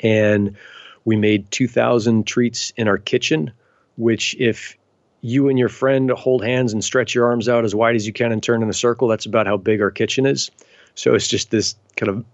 [0.00, 0.56] And
[1.04, 3.52] we made 2,000 treats in our kitchen,
[3.96, 4.76] which if
[5.20, 8.12] you and your friend hold hands and stretch your arms out as wide as you
[8.12, 10.50] can and turn in a circle, that's about how big our kitchen is.
[10.94, 12.24] So it's just this kind of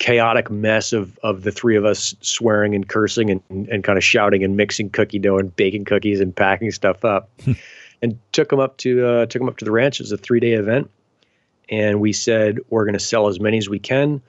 [0.00, 4.02] chaotic mess of of the three of us swearing and cursing and, and kind of
[4.02, 7.30] shouting and mixing cookie dough and baking cookies and packing stuff up.
[8.02, 10.00] and took them up to uh, took them up to the ranch.
[10.00, 10.90] It was a three day event
[11.70, 14.20] and we said we're going to sell as many as we can.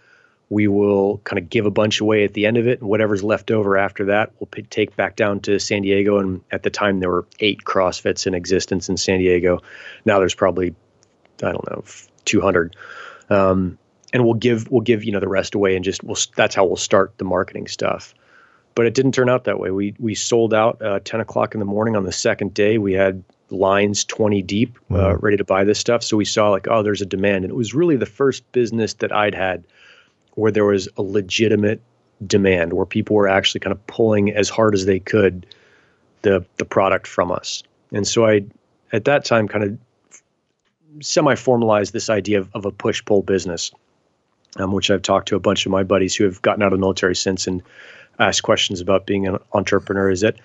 [0.50, 3.24] We will kind of give a bunch away at the end of it, and whatever's
[3.24, 6.20] left over after that, we'll p- take back down to San Diego.
[6.20, 9.62] And at the time, there were eight CrossFits in existence in San Diego.
[10.04, 10.76] Now there's probably,
[11.42, 11.84] I don't know,
[12.26, 12.76] 200.
[13.30, 13.78] Um,
[14.14, 16.66] and we'll give we'll give you know the rest away, and just we'll that's how
[16.66, 18.14] we'll start the marketing stuff.
[18.74, 19.72] But it didn't turn out that way.
[19.72, 22.78] We we sold out uh, 10 o'clock in the morning on the second day.
[22.78, 25.14] We had lines 20 deep, uh, wow.
[25.16, 26.04] ready to buy this stuff.
[26.04, 27.44] So we saw like, oh, there's a demand.
[27.44, 29.66] And it was really the first business that I'd had
[30.36, 31.82] where there was a legitimate
[32.26, 35.46] demand, where people were actually kind of pulling as hard as they could
[36.22, 37.64] the the product from us.
[37.92, 38.46] And so I,
[38.94, 39.78] at that time, kind of
[41.02, 43.72] semi formalized this idea of, of a push pull business,
[44.58, 46.80] um, which I've talked to a bunch of my buddies who have gotten out of
[46.80, 47.62] the military since and
[48.20, 50.10] asked questions about being an entrepreneur.
[50.10, 50.38] Is that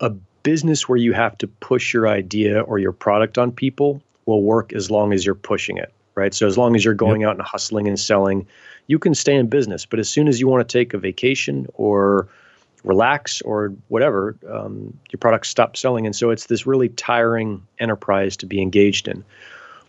[0.00, 0.10] a
[0.42, 4.72] business where you have to push your idea or your product on people will work
[4.72, 6.34] as long as you're pushing it, right?
[6.34, 7.30] So as long as you're going yep.
[7.30, 8.46] out and hustling and selling,
[8.86, 9.86] you can stay in business.
[9.86, 12.28] But as soon as you want to take a vacation or
[12.84, 16.06] relax or whatever, um, your product stops selling.
[16.06, 19.24] And so it's this really tiring enterprise to be engaged in.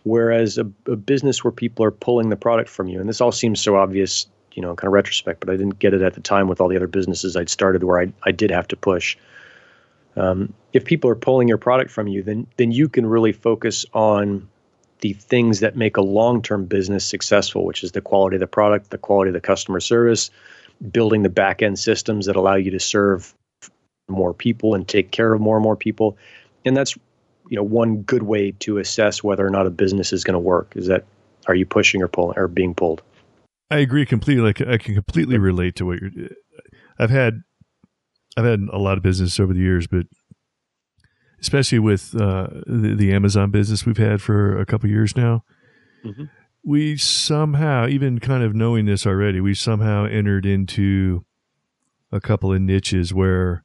[0.04, 3.32] Whereas a, a business where people are pulling the product from you, and this all
[3.32, 6.14] seems so obvious, you know, in kind of retrospect, but I didn't get it at
[6.14, 8.76] the time with all the other businesses I'd started where I, I did have to
[8.76, 9.16] push.
[10.16, 13.86] Um, if people are pulling your product from you, then then you can really focus
[13.94, 14.48] on
[15.00, 18.90] the things that make a long-term business successful, which is the quality of the product,
[18.90, 20.30] the quality of the customer service,
[20.90, 23.34] building the back-end systems that allow you to serve
[24.08, 26.16] more people and take care of more and more people.
[26.64, 26.96] And that's
[27.52, 30.40] you know one good way to assess whether or not a business is going to
[30.40, 31.04] work is that
[31.46, 33.02] are you pushing or pulling or being pulled.
[33.70, 34.42] I agree completely.
[34.42, 36.10] Like I can completely relate to what you're.
[36.98, 37.42] I've had
[38.38, 40.06] I've had a lot of business over the years, but
[41.42, 45.44] especially with uh, the, the, Amazon business we've had for a couple years now,
[46.02, 46.24] mm-hmm.
[46.64, 51.26] we somehow, even kind of knowing this already, we somehow entered into
[52.10, 53.64] a couple of niches where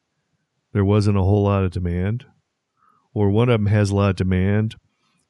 [0.74, 2.26] there wasn't a whole lot of demand,
[3.18, 4.76] or one of them has a lot of demand,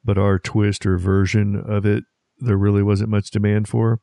[0.04, 2.04] but our twist or version of it,
[2.38, 4.00] there really wasn't much demand for.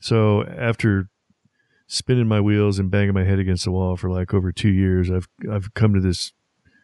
[0.00, 1.08] So after
[1.88, 5.10] spinning my wheels and banging my head against the wall for like over two years,
[5.10, 6.32] I've I've come to this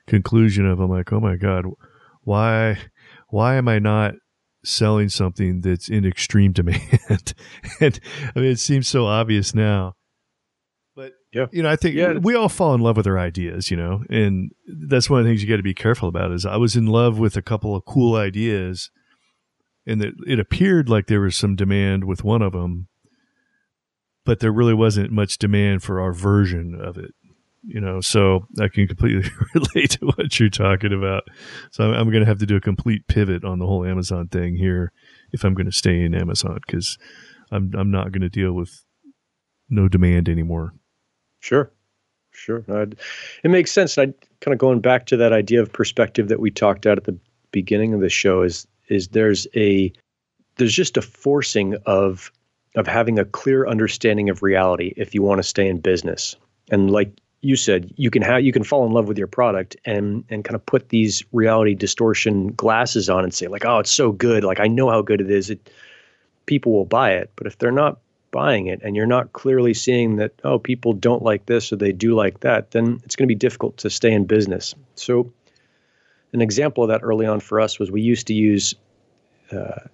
[0.09, 1.67] conclusion of I'm like, oh my god,
[2.23, 2.79] why
[3.29, 4.15] why am I not
[4.65, 7.35] selling something that's in extreme demand?
[7.81, 8.01] and
[8.35, 9.95] I mean, it seems so obvious now,
[11.35, 13.77] yeah, you know, I think yeah, we all fall in love with our ideas, you
[13.77, 16.33] know, and that's one of the things you got to be careful about.
[16.33, 18.91] Is I was in love with a couple of cool ideas,
[19.87, 22.89] and that it appeared like there was some demand with one of them
[24.25, 27.15] but there really wasn't much demand for our version of it
[27.63, 31.25] you know so i can completely relate to what you're talking about
[31.71, 34.29] so i'm, I'm going to have to do a complete pivot on the whole amazon
[34.29, 34.93] thing here
[35.33, 36.99] if i'm going to stay in amazon because
[37.51, 38.85] i'm i'm not going to deal with
[39.69, 40.75] no demand anymore
[41.45, 41.71] sure
[42.33, 42.97] sure I'd,
[43.43, 46.51] it makes sense i kind of going back to that idea of perspective that we
[46.51, 47.17] talked about at the
[47.53, 49.93] beginning of the show is is there's a
[50.57, 52.31] there's just a forcing of
[52.77, 56.37] of having a clear understanding of reality if you want to stay in business.
[56.71, 59.77] And like you said, you can have you can fall in love with your product
[59.85, 63.93] and and kind of put these reality distortion glasses on and say like, oh, it's
[63.93, 64.45] so good.
[64.45, 65.51] Like I know how good it is.
[65.51, 65.71] It
[66.47, 67.31] people will buy it.
[67.37, 67.99] But if they're not
[68.35, 71.93] buying it and you're not clearly seeing that oh people don't like this or they
[71.93, 74.75] do like that, then it's going to be difficult to stay in business.
[74.97, 75.33] So
[76.33, 78.75] an example of that early on for us was we used to use
[79.53, 79.87] uh,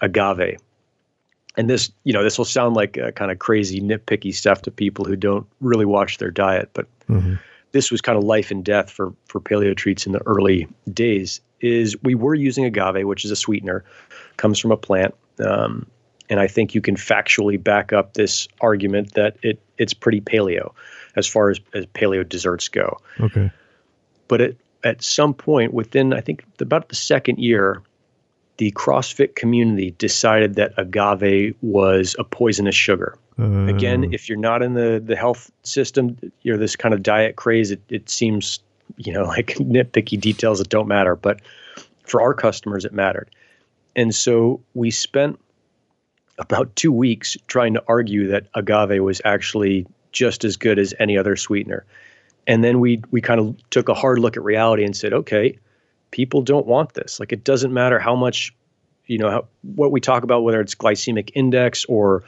[0.00, 0.56] agave
[1.56, 5.04] and this, you know, this will sound like kind of crazy, nitpicky stuff to people
[5.04, 7.34] who don't really watch their diet, but mm-hmm.
[7.72, 11.40] this was kind of life and death for for paleo treats in the early days.
[11.60, 13.84] Is we were using agave, which is a sweetener,
[14.36, 15.86] comes from a plant, um,
[16.30, 20.72] and I think you can factually back up this argument that it it's pretty paleo,
[21.16, 22.98] as far as as paleo desserts go.
[23.20, 23.50] Okay,
[24.28, 27.82] but it, at some point within, I think about the second year,
[28.58, 33.18] the CrossFit community decided that agave was a poisonous sugar.
[33.38, 37.36] Uh, Again, if you're not in the, the health system, you're this kind of diet
[37.36, 37.72] craze.
[37.72, 38.60] It, it seems,
[38.96, 41.16] you know, like nitpicky details that don't matter.
[41.16, 41.40] But
[42.04, 43.30] for our customers, it mattered.
[43.96, 45.40] And so we spent
[46.38, 51.18] about two weeks trying to argue that agave was actually just as good as any
[51.18, 51.84] other sweetener.
[52.46, 55.58] And then we we kind of took a hard look at reality and said, okay,
[56.10, 57.18] people don't want this.
[57.18, 58.54] Like it doesn't matter how much,
[59.06, 62.22] you know, how, what we talk about, whether it's glycemic index or,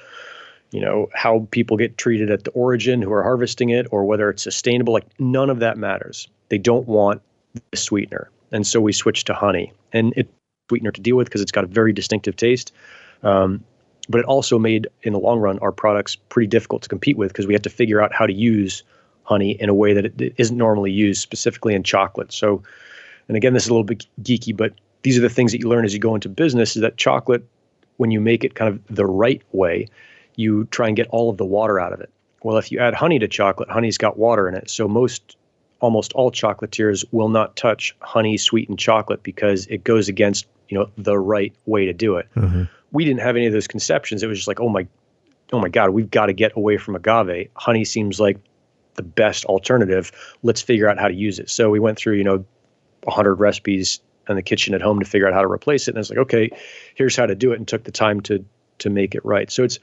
[0.72, 4.30] you know, how people get treated at the origin who are harvesting it or whether
[4.30, 4.92] it's sustainable.
[4.92, 6.28] Like none of that matters.
[6.48, 7.22] They don't want
[7.70, 8.30] the sweetener.
[8.52, 10.30] And so we switched to honey and it's
[10.68, 12.72] sweetener to deal with because it's got a very distinctive taste.
[13.22, 13.62] Um,
[14.08, 17.28] but it also made, in the long run, our products pretty difficult to compete with
[17.32, 18.82] because we had to figure out how to use
[19.24, 22.32] honey in a way that it isn't normally used, specifically in chocolate.
[22.32, 22.62] So
[23.28, 25.68] and again, this is a little bit geeky, but these are the things that you
[25.68, 27.44] learn as you go into business is that chocolate,
[27.96, 29.88] when you make it kind of the right way,
[30.36, 32.10] you try and get all of the water out of it.
[32.42, 34.70] Well, if you add honey to chocolate, honey's got water in it.
[34.70, 35.36] So most
[35.80, 40.90] almost all chocolatiers will not touch honey sweetened chocolate because it goes against, you know,
[40.96, 42.28] the right way to do it.
[42.36, 42.64] Mm-hmm.
[42.92, 44.22] We didn't have any of those conceptions.
[44.22, 44.86] It was just like, oh my
[45.52, 47.50] oh my god, we've got to get away from agave.
[47.54, 48.38] Honey seems like
[48.94, 50.10] the best alternative.
[50.42, 51.50] Let's figure out how to use it.
[51.50, 52.44] So we went through, you know,
[53.04, 55.92] 100 recipes in the kitchen at home to figure out how to replace it.
[55.92, 56.50] And it's like, okay,
[56.94, 58.44] here's how to do it, and took the time to
[58.78, 59.50] to make it right.
[59.50, 59.78] So it's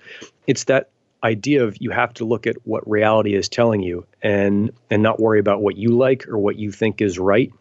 [0.46, 0.90] it's that
[1.24, 5.20] idea of you have to look at what reality is telling you and and not
[5.20, 7.52] worry about what you like or what you think is right.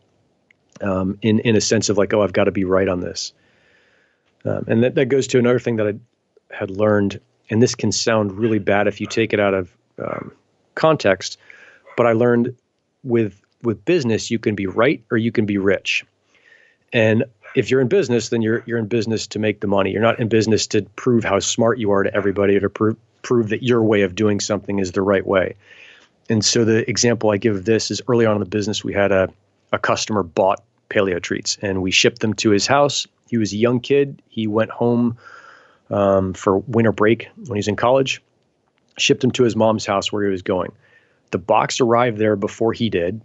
[0.80, 3.32] Um, in in a sense of like, oh, I've got to be right on this.
[4.44, 7.92] Um, and that, that goes to another thing that I had learned, and this can
[7.92, 10.32] sound really bad if you take it out of um,
[10.74, 11.38] context,
[11.96, 12.54] but I learned
[13.04, 16.04] with with business, you can be right or you can be rich.
[16.92, 17.24] And
[17.54, 19.90] if you're in business, then you're you're in business to make the money.
[19.90, 22.96] You're not in business to prove how smart you are to everybody or to prove
[23.22, 25.54] prove that your way of doing something is the right way.
[26.28, 28.92] And so the example I give of this is early on in the business, we
[28.92, 29.28] had a,
[29.72, 33.06] a customer bought paleo treats and we shipped them to his house.
[33.32, 34.22] He was a young kid.
[34.28, 35.16] He went home
[35.90, 38.22] um, for winter break when he was in college,
[38.96, 40.70] shipped him to his mom's house where he was going.
[41.32, 43.20] The box arrived there before he did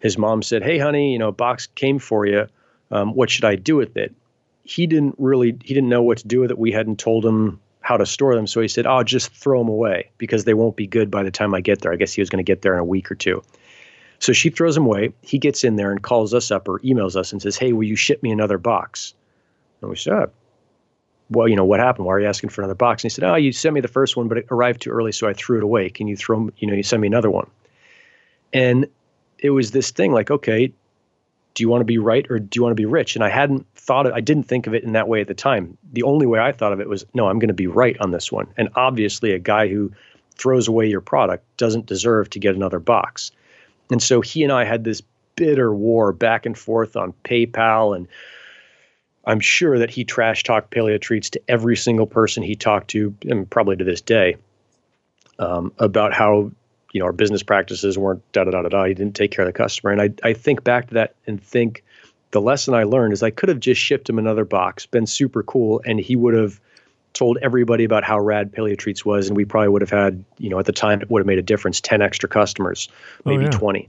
[0.00, 2.46] his mom said, "Hey, honey, you know, a box came for you.
[2.90, 4.14] Um, what should I do with it?"
[4.62, 6.58] He didn't really he didn't know what to do with it.
[6.58, 9.68] We hadn't told him how to store them, so he said, "Oh, just throw them
[9.68, 12.20] away because they won't be good by the time I get there." I guess he
[12.20, 13.42] was going to get there in a week or two.
[14.18, 15.12] So she throws them away.
[15.22, 17.84] He gets in there and calls us up or emails us and says, "Hey, will
[17.84, 19.14] you ship me another box?"
[19.80, 20.30] And we said,
[21.30, 22.06] "Well, you know what happened?
[22.06, 23.88] Why are you asking for another box?" And he said, "Oh, you sent me the
[23.88, 25.90] first one, but it arrived too early, so I threw it away.
[25.90, 27.48] Can you throw, you know, you send me another one?"
[28.52, 28.86] And
[29.38, 30.72] it was this thing like, okay,
[31.54, 33.16] do you want to be right or do you want to be rich?
[33.16, 35.34] And I hadn't thought it, I didn't think of it in that way at the
[35.34, 35.76] time.
[35.92, 38.10] The only way I thought of it was, no, I'm going to be right on
[38.10, 38.46] this one.
[38.56, 39.90] And obviously, a guy who
[40.36, 43.30] throws away your product doesn't deserve to get another box.
[43.90, 45.02] And so he and I had this
[45.34, 47.96] bitter war back and forth on PayPal.
[47.96, 48.06] And
[49.26, 53.14] I'm sure that he trash talked paleo treats to every single person he talked to,
[53.28, 54.36] and probably to this day,
[55.38, 56.52] um, about how
[56.92, 58.84] you know, our business practices weren't da da da da da.
[58.84, 59.92] He didn't take care of the customer.
[59.92, 61.84] And I, I think back to that and think
[62.30, 65.42] the lesson I learned is I could have just shipped him another box, been super
[65.42, 66.58] cool, and he would have
[67.12, 70.48] told everybody about how rad Paleo Treats was, and we probably would have had, you
[70.48, 73.44] know, at the time it would have made a difference, ten extra customers, oh, maybe
[73.44, 73.58] oh, yeah.
[73.58, 73.88] twenty.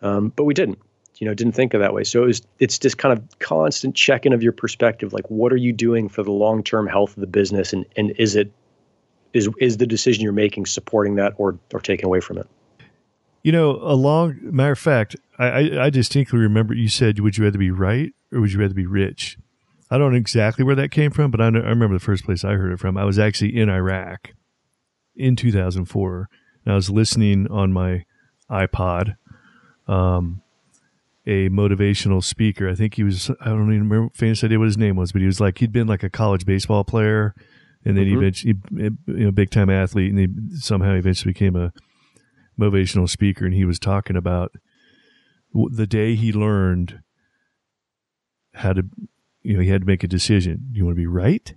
[0.00, 0.78] Um, but we didn't,
[1.18, 2.04] you know, didn't think of that way.
[2.04, 5.56] So it was, it's just kind of constant checking of your perspective, like what are
[5.56, 8.50] you doing for the long term health of the business, and and is it
[9.32, 12.48] is is the decision you're making supporting that or or taking away from it?
[13.42, 17.58] You know, along matter of fact, I, I distinctly remember you said, "Would you rather
[17.58, 19.38] be right or would you rather be rich?"
[19.90, 22.24] I don't know exactly where that came from, but I, know, I remember the first
[22.24, 22.96] place I heard it from.
[22.96, 24.30] I was actually in Iraq
[25.16, 26.28] in 2004,
[26.64, 28.04] and I was listening on my
[28.48, 29.16] iPod.
[29.88, 30.42] Um,
[31.30, 32.68] a motivational speaker.
[32.68, 33.30] I think he was.
[33.40, 34.10] I don't even remember.
[34.14, 36.44] Famous idea what his name was, but he was like he'd been like a college
[36.44, 37.34] baseball player
[37.84, 38.18] and then mm-hmm.
[38.18, 38.54] eventually,
[39.06, 41.72] you know, big time athlete, and he somehow eventually became a
[42.58, 43.46] motivational speaker.
[43.46, 44.52] And he was talking about
[45.52, 47.00] the day he learned
[48.54, 48.82] how to,
[49.42, 50.68] you know, he had to make a decision.
[50.72, 51.54] Do you want to be right,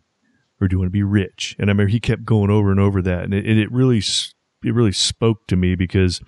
[0.61, 1.55] or do you want to be rich?
[1.59, 4.73] And I remember he kept going over and over that, and it, it really it
[4.73, 6.21] really spoke to me because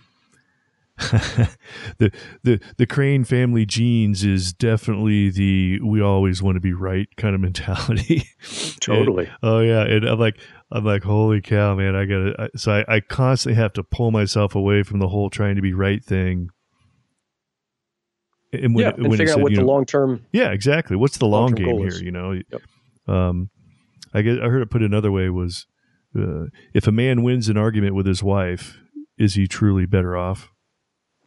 [1.97, 2.09] the
[2.43, 7.35] the the Crane family genes is definitely the we always want to be right kind
[7.35, 8.23] of mentality.
[8.79, 9.25] Totally.
[9.25, 10.39] and, oh yeah, and I'm like
[10.71, 11.95] I'm like holy cow, man!
[11.95, 15.29] I got to so I, I constantly have to pull myself away from the whole
[15.29, 16.49] trying to be right thing.
[18.53, 20.25] And when, yeah, and figure said, out what the know, long term.
[20.31, 20.95] Yeah, exactly.
[20.95, 21.95] What's the long game here?
[21.95, 22.61] You know, yep.
[23.05, 23.49] um,
[24.13, 25.65] I guess I heard it put another way was,
[26.17, 28.77] uh, if a man wins an argument with his wife,
[29.17, 30.53] is he truly better off?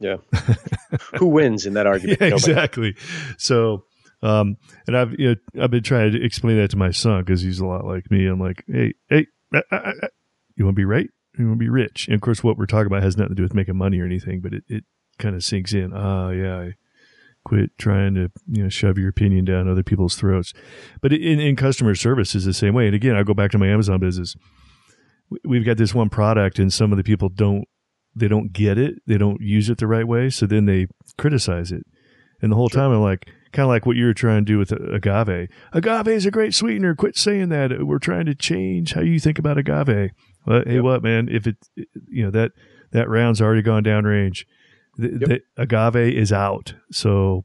[0.01, 0.17] Yeah.
[1.19, 2.21] Who wins in that argument?
[2.21, 2.95] Yeah, exactly.
[3.37, 3.85] So,
[4.23, 7.43] um, and I've you know I've been trying to explain that to my son because
[7.43, 8.27] he's a lot like me.
[8.27, 10.09] I'm like, hey, hey, uh, uh, uh
[10.57, 11.09] you want to be right?
[11.39, 12.07] You want to be rich?
[12.09, 14.05] And of course, what we're talking about has nothing to do with making money or
[14.05, 14.85] anything, but it, it
[15.19, 15.93] kind of sinks in.
[15.95, 16.75] Ah, yeah, I
[17.45, 20.53] quit trying to you know shove your opinion down other people's throats.
[21.01, 22.87] But in, in customer service is the same way.
[22.87, 24.37] And again, I go back to my Amazon business.
[25.45, 27.69] We've got this one product, and some of the people don't
[28.19, 31.73] they don't get it, they don't use it the right way, so then they criticize
[31.73, 31.85] it.
[32.41, 32.83] And the whole sure.
[32.83, 35.49] time I'm like, kind of like what you were trying to do with agave.
[35.73, 36.95] Agave is a great sweetener.
[36.95, 37.87] Quit saying that.
[37.87, 40.11] We're trying to change how you think about agave.
[40.47, 40.83] Well, hey, yep.
[40.83, 41.29] what man?
[41.29, 41.57] If it,
[42.09, 42.53] you know that
[42.93, 44.45] that round's already gone downrange.
[44.97, 45.21] The, yep.
[45.57, 46.75] the agave is out.
[46.91, 47.45] So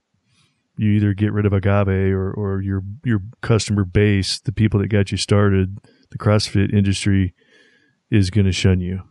[0.77, 4.87] you either get rid of agave or, or your your customer base, the people that
[4.87, 5.77] got you started,
[6.11, 7.33] the CrossFit industry
[8.09, 9.01] is going to shun you.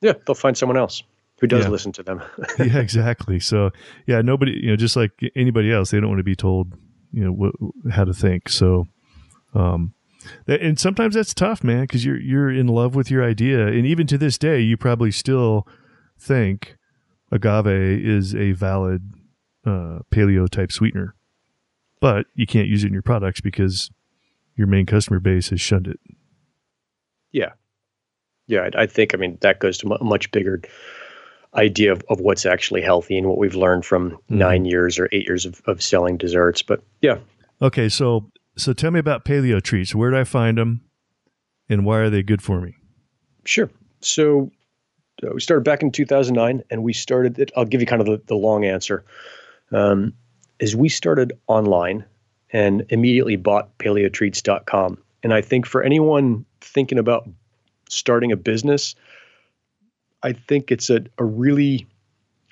[0.00, 1.02] Yeah, they'll find someone else
[1.40, 1.70] who does yeah.
[1.70, 2.22] listen to them.
[2.58, 3.40] yeah, exactly.
[3.40, 3.70] So,
[4.06, 6.72] yeah, nobody, you know, just like anybody else, they don't want to be told,
[7.12, 7.54] you know, what,
[7.92, 8.48] how to think.
[8.48, 8.86] So,
[9.54, 9.94] um,
[10.46, 13.86] that, and sometimes that's tough, man, because you're you're in love with your idea, and
[13.86, 15.66] even to this day, you probably still
[16.18, 16.76] think
[17.30, 19.12] agave is a valid
[19.64, 21.14] uh, paleo type sweetener,
[22.00, 23.90] but you can't use it in your products because
[24.56, 26.00] your main customer base has shunned it.
[27.30, 27.52] Yeah,
[28.48, 30.60] yeah, I, I think I mean that goes to a much bigger
[31.54, 34.38] idea of, of what's actually healthy and what we've learned from mm-hmm.
[34.38, 36.62] nine years or eight years of, of selling desserts.
[36.62, 37.18] But yeah.
[37.62, 39.94] Okay, so so tell me about paleo treats.
[39.94, 40.82] Where do I find them,
[41.68, 42.74] and why are they good for me?
[43.44, 43.70] Sure.
[44.00, 44.50] So
[45.22, 47.38] uh, we started back in 2009, and we started.
[47.38, 49.04] It, I'll give you kind of the, the long answer.
[49.70, 50.14] Um,
[50.58, 52.04] is we started online
[52.50, 54.98] and immediately bought paleotreats.com.
[55.22, 57.28] And I think for anyone thinking about
[57.88, 58.94] starting a business,
[60.22, 61.86] I think it's a, a really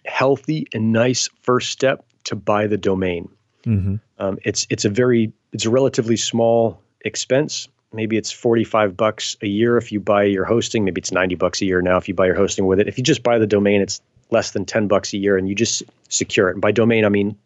[0.05, 3.29] healthy and nice first step to buy the domain.
[3.65, 3.97] Mm-hmm.
[4.19, 7.69] Um, it's it's a very it's a relatively small expense.
[7.93, 10.85] Maybe it's forty five bucks a year if you buy your hosting.
[10.85, 12.89] Maybe it's ninety bucks a year now if you buy your hosting with it.
[12.89, 15.55] If you just buy the domain, it's less than ten bucks a year, and you
[15.55, 16.53] just secure it.
[16.53, 17.37] And by domain, I mean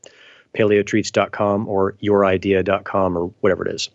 [0.54, 3.88] paleotreats.com or youridea.com or whatever it is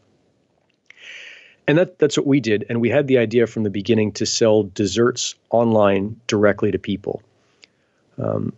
[1.68, 2.66] and that that's what we did.
[2.70, 7.22] And we had the idea from the beginning to sell desserts online directly to people.
[8.18, 8.53] Um,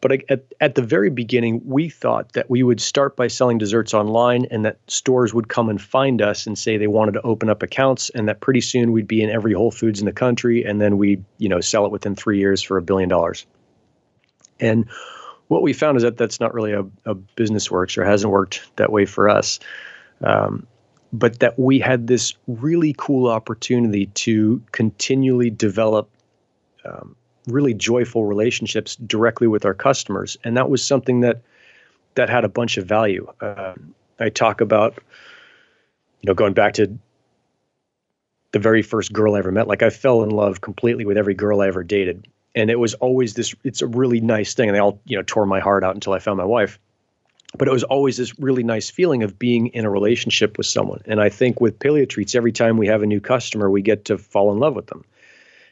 [0.00, 3.92] but at, at the very beginning we thought that we would start by selling desserts
[3.92, 7.50] online and that stores would come and find us and say they wanted to open
[7.50, 10.64] up accounts and that pretty soon we'd be in every whole foods in the country
[10.64, 13.46] and then we'd, you know sell it within three years for a billion dollars.
[14.58, 14.86] And
[15.48, 18.62] what we found is that that's not really a, a business works or hasn't worked
[18.76, 19.58] that way for us.
[20.22, 20.66] Um,
[21.12, 26.08] but that we had this really cool opportunity to continually develop
[26.84, 31.42] um, really joyful relationships directly with our customers, and that was something that
[32.14, 33.26] that had a bunch of value.
[33.40, 33.74] Uh,
[34.18, 34.94] I talk about,
[36.20, 36.98] you know, going back to
[38.52, 39.68] the very first girl I ever met.
[39.68, 42.94] Like I fell in love completely with every girl I ever dated, and it was
[42.94, 43.54] always this.
[43.64, 46.12] It's a really nice thing, and they all you know tore my heart out until
[46.12, 46.78] I found my wife
[47.56, 51.00] but it was always this really nice feeling of being in a relationship with someone.
[51.06, 54.04] And I think with Paleo Treats, every time we have a new customer, we get
[54.06, 55.04] to fall in love with them,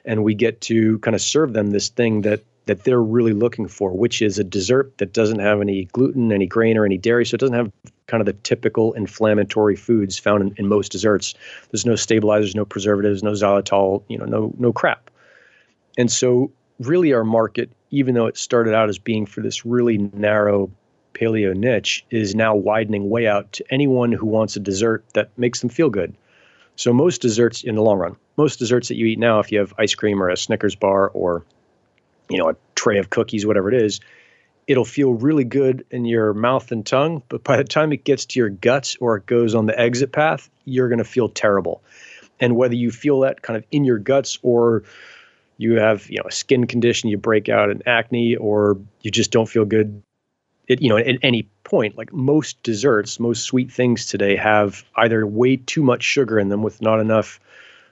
[0.04, 3.66] and we get to kind of serve them this thing that that they're really looking
[3.66, 7.24] for, which is a dessert that doesn't have any gluten, any grain, or any dairy.
[7.24, 7.72] So it doesn't have
[8.08, 11.34] kind of the typical inflammatory foods found in, in most desserts.
[11.70, 15.10] There's no stabilizers, no preservatives, no xylitol, you know, no no crap.
[15.96, 19.98] And so really our market, even though it started out as being for this really
[20.12, 20.70] narrow
[21.18, 25.60] paleo niche is now widening way out to anyone who wants a dessert that makes
[25.60, 26.14] them feel good.
[26.76, 29.58] So most desserts in the long run, most desserts that you eat now, if you
[29.58, 31.44] have ice cream or a Snickers bar or
[32.28, 34.00] you know a tray of cookies, whatever it is,
[34.68, 37.22] it'll feel really good in your mouth and tongue.
[37.28, 40.12] But by the time it gets to your guts or it goes on the exit
[40.12, 41.82] path, you're going to feel terrible.
[42.38, 44.84] And whether you feel that kind of in your guts or
[45.56, 49.32] you have you know a skin condition, you break out in acne, or you just
[49.32, 50.00] don't feel good
[50.68, 55.26] it, you know, at any point, like most desserts, most sweet things today have either
[55.26, 57.40] way too much sugar in them with not enough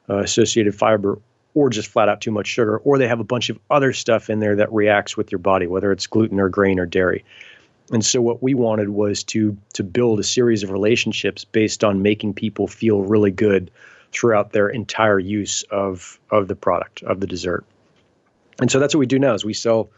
[0.08, 1.18] uh, associated fiber,
[1.54, 4.28] or just flat out too much sugar, or they have a bunch of other stuff
[4.28, 7.24] in there that reacts with your body, whether it's gluten or grain or dairy.
[7.90, 12.02] And so what we wanted was to to build a series of relationships based on
[12.02, 13.70] making people feel really good
[14.12, 17.64] throughout their entire use of of the product of the dessert.
[18.60, 19.88] And so that's what we do now is we sell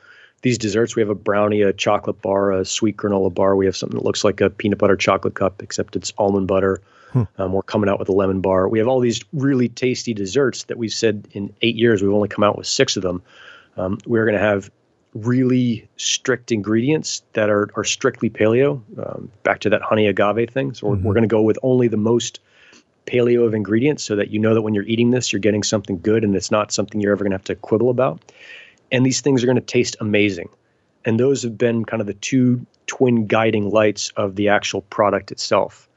[0.42, 0.94] these desserts.
[0.94, 3.56] We have a brownie, a chocolate bar, a sweet granola bar.
[3.56, 6.80] We have something that looks like a peanut butter chocolate cup, except it's almond butter.
[7.12, 7.22] Hmm.
[7.38, 8.68] Um, we're coming out with a lemon bar.
[8.68, 12.28] We have all these really tasty desserts that we've said in eight years we've only
[12.28, 13.22] come out with six of them.
[13.76, 14.70] Um, we're going to have
[15.14, 18.82] really strict ingredients that are, are strictly paleo.
[18.98, 20.74] Um, back to that honey agave thing.
[20.74, 21.02] So mm-hmm.
[21.02, 22.40] we're, we're going to go with only the most
[23.06, 25.98] paleo of ingredients so that you know that when you're eating this, you're getting something
[26.00, 28.20] good and it's not something you're ever going to have to quibble about.
[28.90, 30.48] And these things are going to taste amazing.
[31.04, 35.30] And those have been kind of the two twin guiding lights of the actual product
[35.30, 35.88] itself.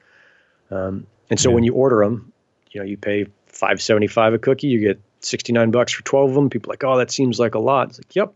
[0.69, 1.55] Um, and so yeah.
[1.55, 2.31] when you order them,
[2.71, 6.49] you know, you pay 575 a cookie, you get 69 bucks for 12 of them.
[6.49, 7.89] People are like, oh, that seems like a lot.
[7.89, 8.33] It's like, yep,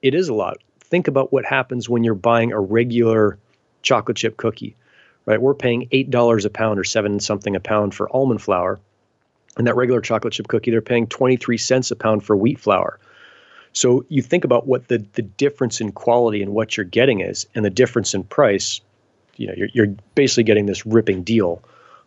[0.00, 0.58] it is a lot.
[0.80, 3.38] Think about what happens when you're buying a regular
[3.82, 4.76] chocolate chip cookie,
[5.26, 5.40] right?
[5.40, 8.80] We're paying $8 a pound or seven something a pound for almond flour.
[9.56, 12.98] And that regular chocolate chip cookie, they're paying 23 cents a pound for wheat flour.
[13.72, 17.46] So you think about what the, the difference in quality and what you're getting is,
[17.54, 18.80] and the difference in price,
[19.36, 21.62] you know, you're, you're basically getting this ripping deal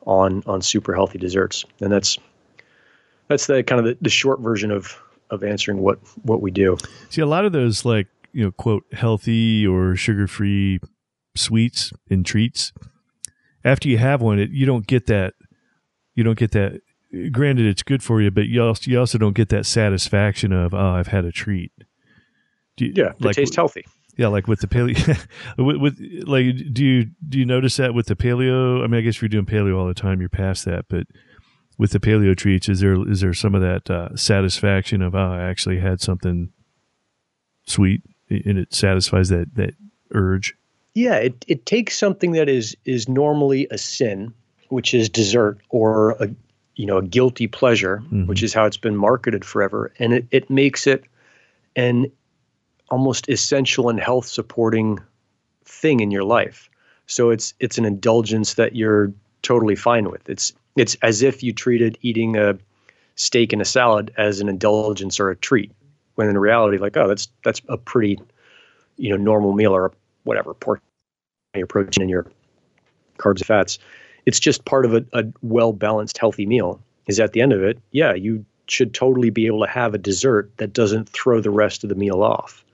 [0.06, 1.66] on on super healthy desserts.
[1.82, 2.18] And that's
[3.28, 6.78] that's the kind of the, the short version of of answering what what we do.
[7.10, 10.80] See, a lot of those like you know quote healthy or sugar free
[11.36, 12.72] sweets and treats.
[13.64, 15.34] After you have one, it, you don't get that.
[16.14, 16.82] You don't get that.
[17.32, 20.74] Granted, it's good for you, but you also you also don't get that satisfaction of
[20.74, 21.72] oh, I've had a treat.
[22.78, 23.86] You, yeah, it like, tastes healthy.
[24.18, 25.18] Yeah, like with the paleo,
[25.58, 28.84] with, with, like, do you do you notice that with the paleo?
[28.84, 30.86] I mean, I guess if you're doing paleo all the time, you're past that.
[30.90, 31.08] But
[31.78, 35.34] with the paleo treats, is there is there some of that uh, satisfaction of oh,
[35.34, 36.50] I actually had something
[37.66, 39.74] sweet and it satisfies that that
[40.14, 40.56] urge?
[40.94, 44.34] Yeah, it it takes something that is is normally a sin,
[44.70, 46.30] which is dessert, or a
[46.76, 48.26] you know a guilty pleasure, mm-hmm.
[48.26, 51.06] which is how it's been marketed forever, and it it makes it
[51.76, 52.12] an
[52.90, 55.00] almost essential and health supporting
[55.66, 56.70] thing in your life.
[57.08, 60.28] So it's it's an indulgence that you're totally fine with.
[60.30, 62.58] It's it's as if you treated eating a
[63.16, 65.72] steak and a salad as an indulgence or a treat,
[66.16, 68.20] when in reality, like, oh, that's that's a pretty,
[68.98, 69.92] you know, normal meal or
[70.24, 70.82] whatever, pork,
[71.56, 72.26] your protein and your
[73.18, 73.80] carbs and fats.
[74.26, 76.82] It's just part of a, a well balanced, healthy meal.
[77.08, 79.98] Is at the end of it, yeah, you should totally be able to have a
[79.98, 82.66] dessert that doesn't throw the rest of the meal off.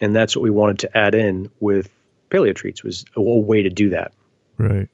[0.00, 1.90] And that's what we wanted to add in with
[2.30, 4.12] paleo treats was a, way to do that.
[4.58, 4.88] Right.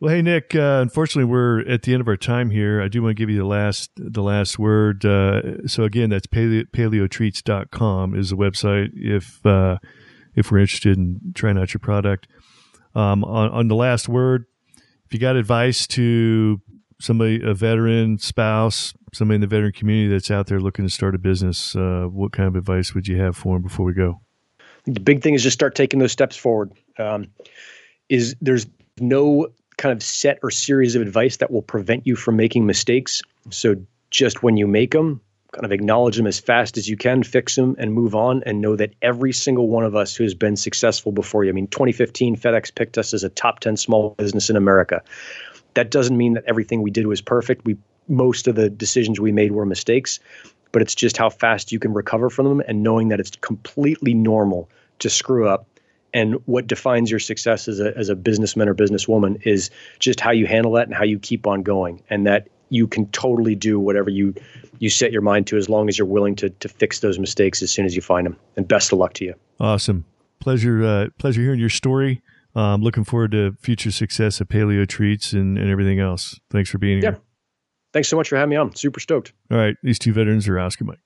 [0.00, 0.54] Well, hey Nik.
[0.54, 2.80] Uh, unfortunately, we're at the end of our time here.
[2.80, 5.04] I do want to give you the last the last word.
[5.04, 9.78] Uh, so again, that's paleo, paleotreats.com is the website if uh,
[10.36, 12.28] if we're interested in trying out your product.
[12.94, 14.46] Um, on, on the last word,
[15.08, 16.60] if you got advice to
[17.00, 21.14] somebody, a veteran spouse, somebody in the veteran community that's out there looking to start
[21.14, 24.20] a business, uh, what kind of advice would you have for them before we go?
[24.84, 26.72] The big thing is just start taking those steps forward.
[26.98, 27.28] Um,
[28.10, 28.66] is there's
[29.00, 29.48] no
[29.78, 33.22] kind of set or series of advice that will prevent you from making mistakes.
[33.48, 33.76] So
[34.10, 35.22] just when you make them,
[35.52, 38.60] kind of acknowledge them as fast as you can, fix them, and move on, and
[38.60, 41.50] know that every single one of us who has been successful before you.
[41.50, 45.02] I mean, 2015, FedEx picked us as a top 10 small business in America.
[45.74, 47.64] That doesn't mean that everything we did was perfect.
[47.64, 47.78] We
[48.08, 50.18] most of the decisions we made were mistakes,
[50.72, 54.14] but it's just how fast you can recover from them and knowing that it's completely
[54.14, 54.70] normal
[55.00, 55.66] to screw up
[56.14, 60.30] and what defines your success as a, as a businessman or businesswoman is just how
[60.30, 63.78] you handle that and how you keep on going and that you can totally do
[63.78, 64.34] whatever you
[64.78, 67.62] you set your mind to as long as you're willing to to fix those mistakes
[67.62, 68.36] as soon as you find them.
[68.56, 69.34] And best of luck to you.
[69.60, 70.04] Awesome.
[70.40, 72.22] Pleasure uh, pleasure hearing your story.
[72.54, 76.40] I'm um, looking forward to future success at paleo treats and, and everything else.
[76.50, 77.10] Thanks for being yeah.
[77.10, 77.20] here.
[77.92, 78.74] Thanks so much for having me on.
[78.74, 79.32] Super stoked.
[79.50, 79.76] All right.
[79.82, 80.98] These two veterans are Oscar Mike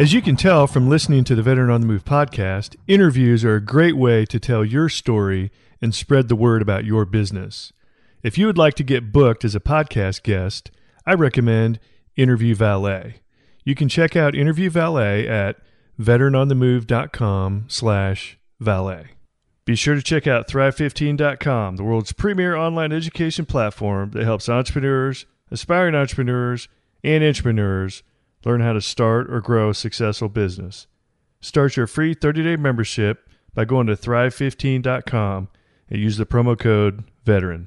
[0.00, 3.56] as you can tell from listening to the Veteran on the Move podcast, interviews are
[3.56, 5.50] a great way to tell your story
[5.82, 7.70] and spread the word about your business.
[8.22, 10.70] If you would like to get booked as a podcast guest,
[11.06, 11.78] I recommend
[12.16, 13.16] Interview Valet.
[13.64, 15.56] You can check out Interview Valet at
[15.98, 19.06] veteranonthemove.com slash valet.
[19.64, 25.26] Be sure to check out Thrive15.com, the world's premier online education platform that helps entrepreneurs,
[25.50, 26.68] aspiring entrepreneurs,
[27.04, 28.02] and entrepreneurs
[28.44, 30.86] Learn how to start or grow a successful business.
[31.40, 35.48] Start your free 30 day membership by going to thrive15.com
[35.88, 37.66] and use the promo code VETERAN.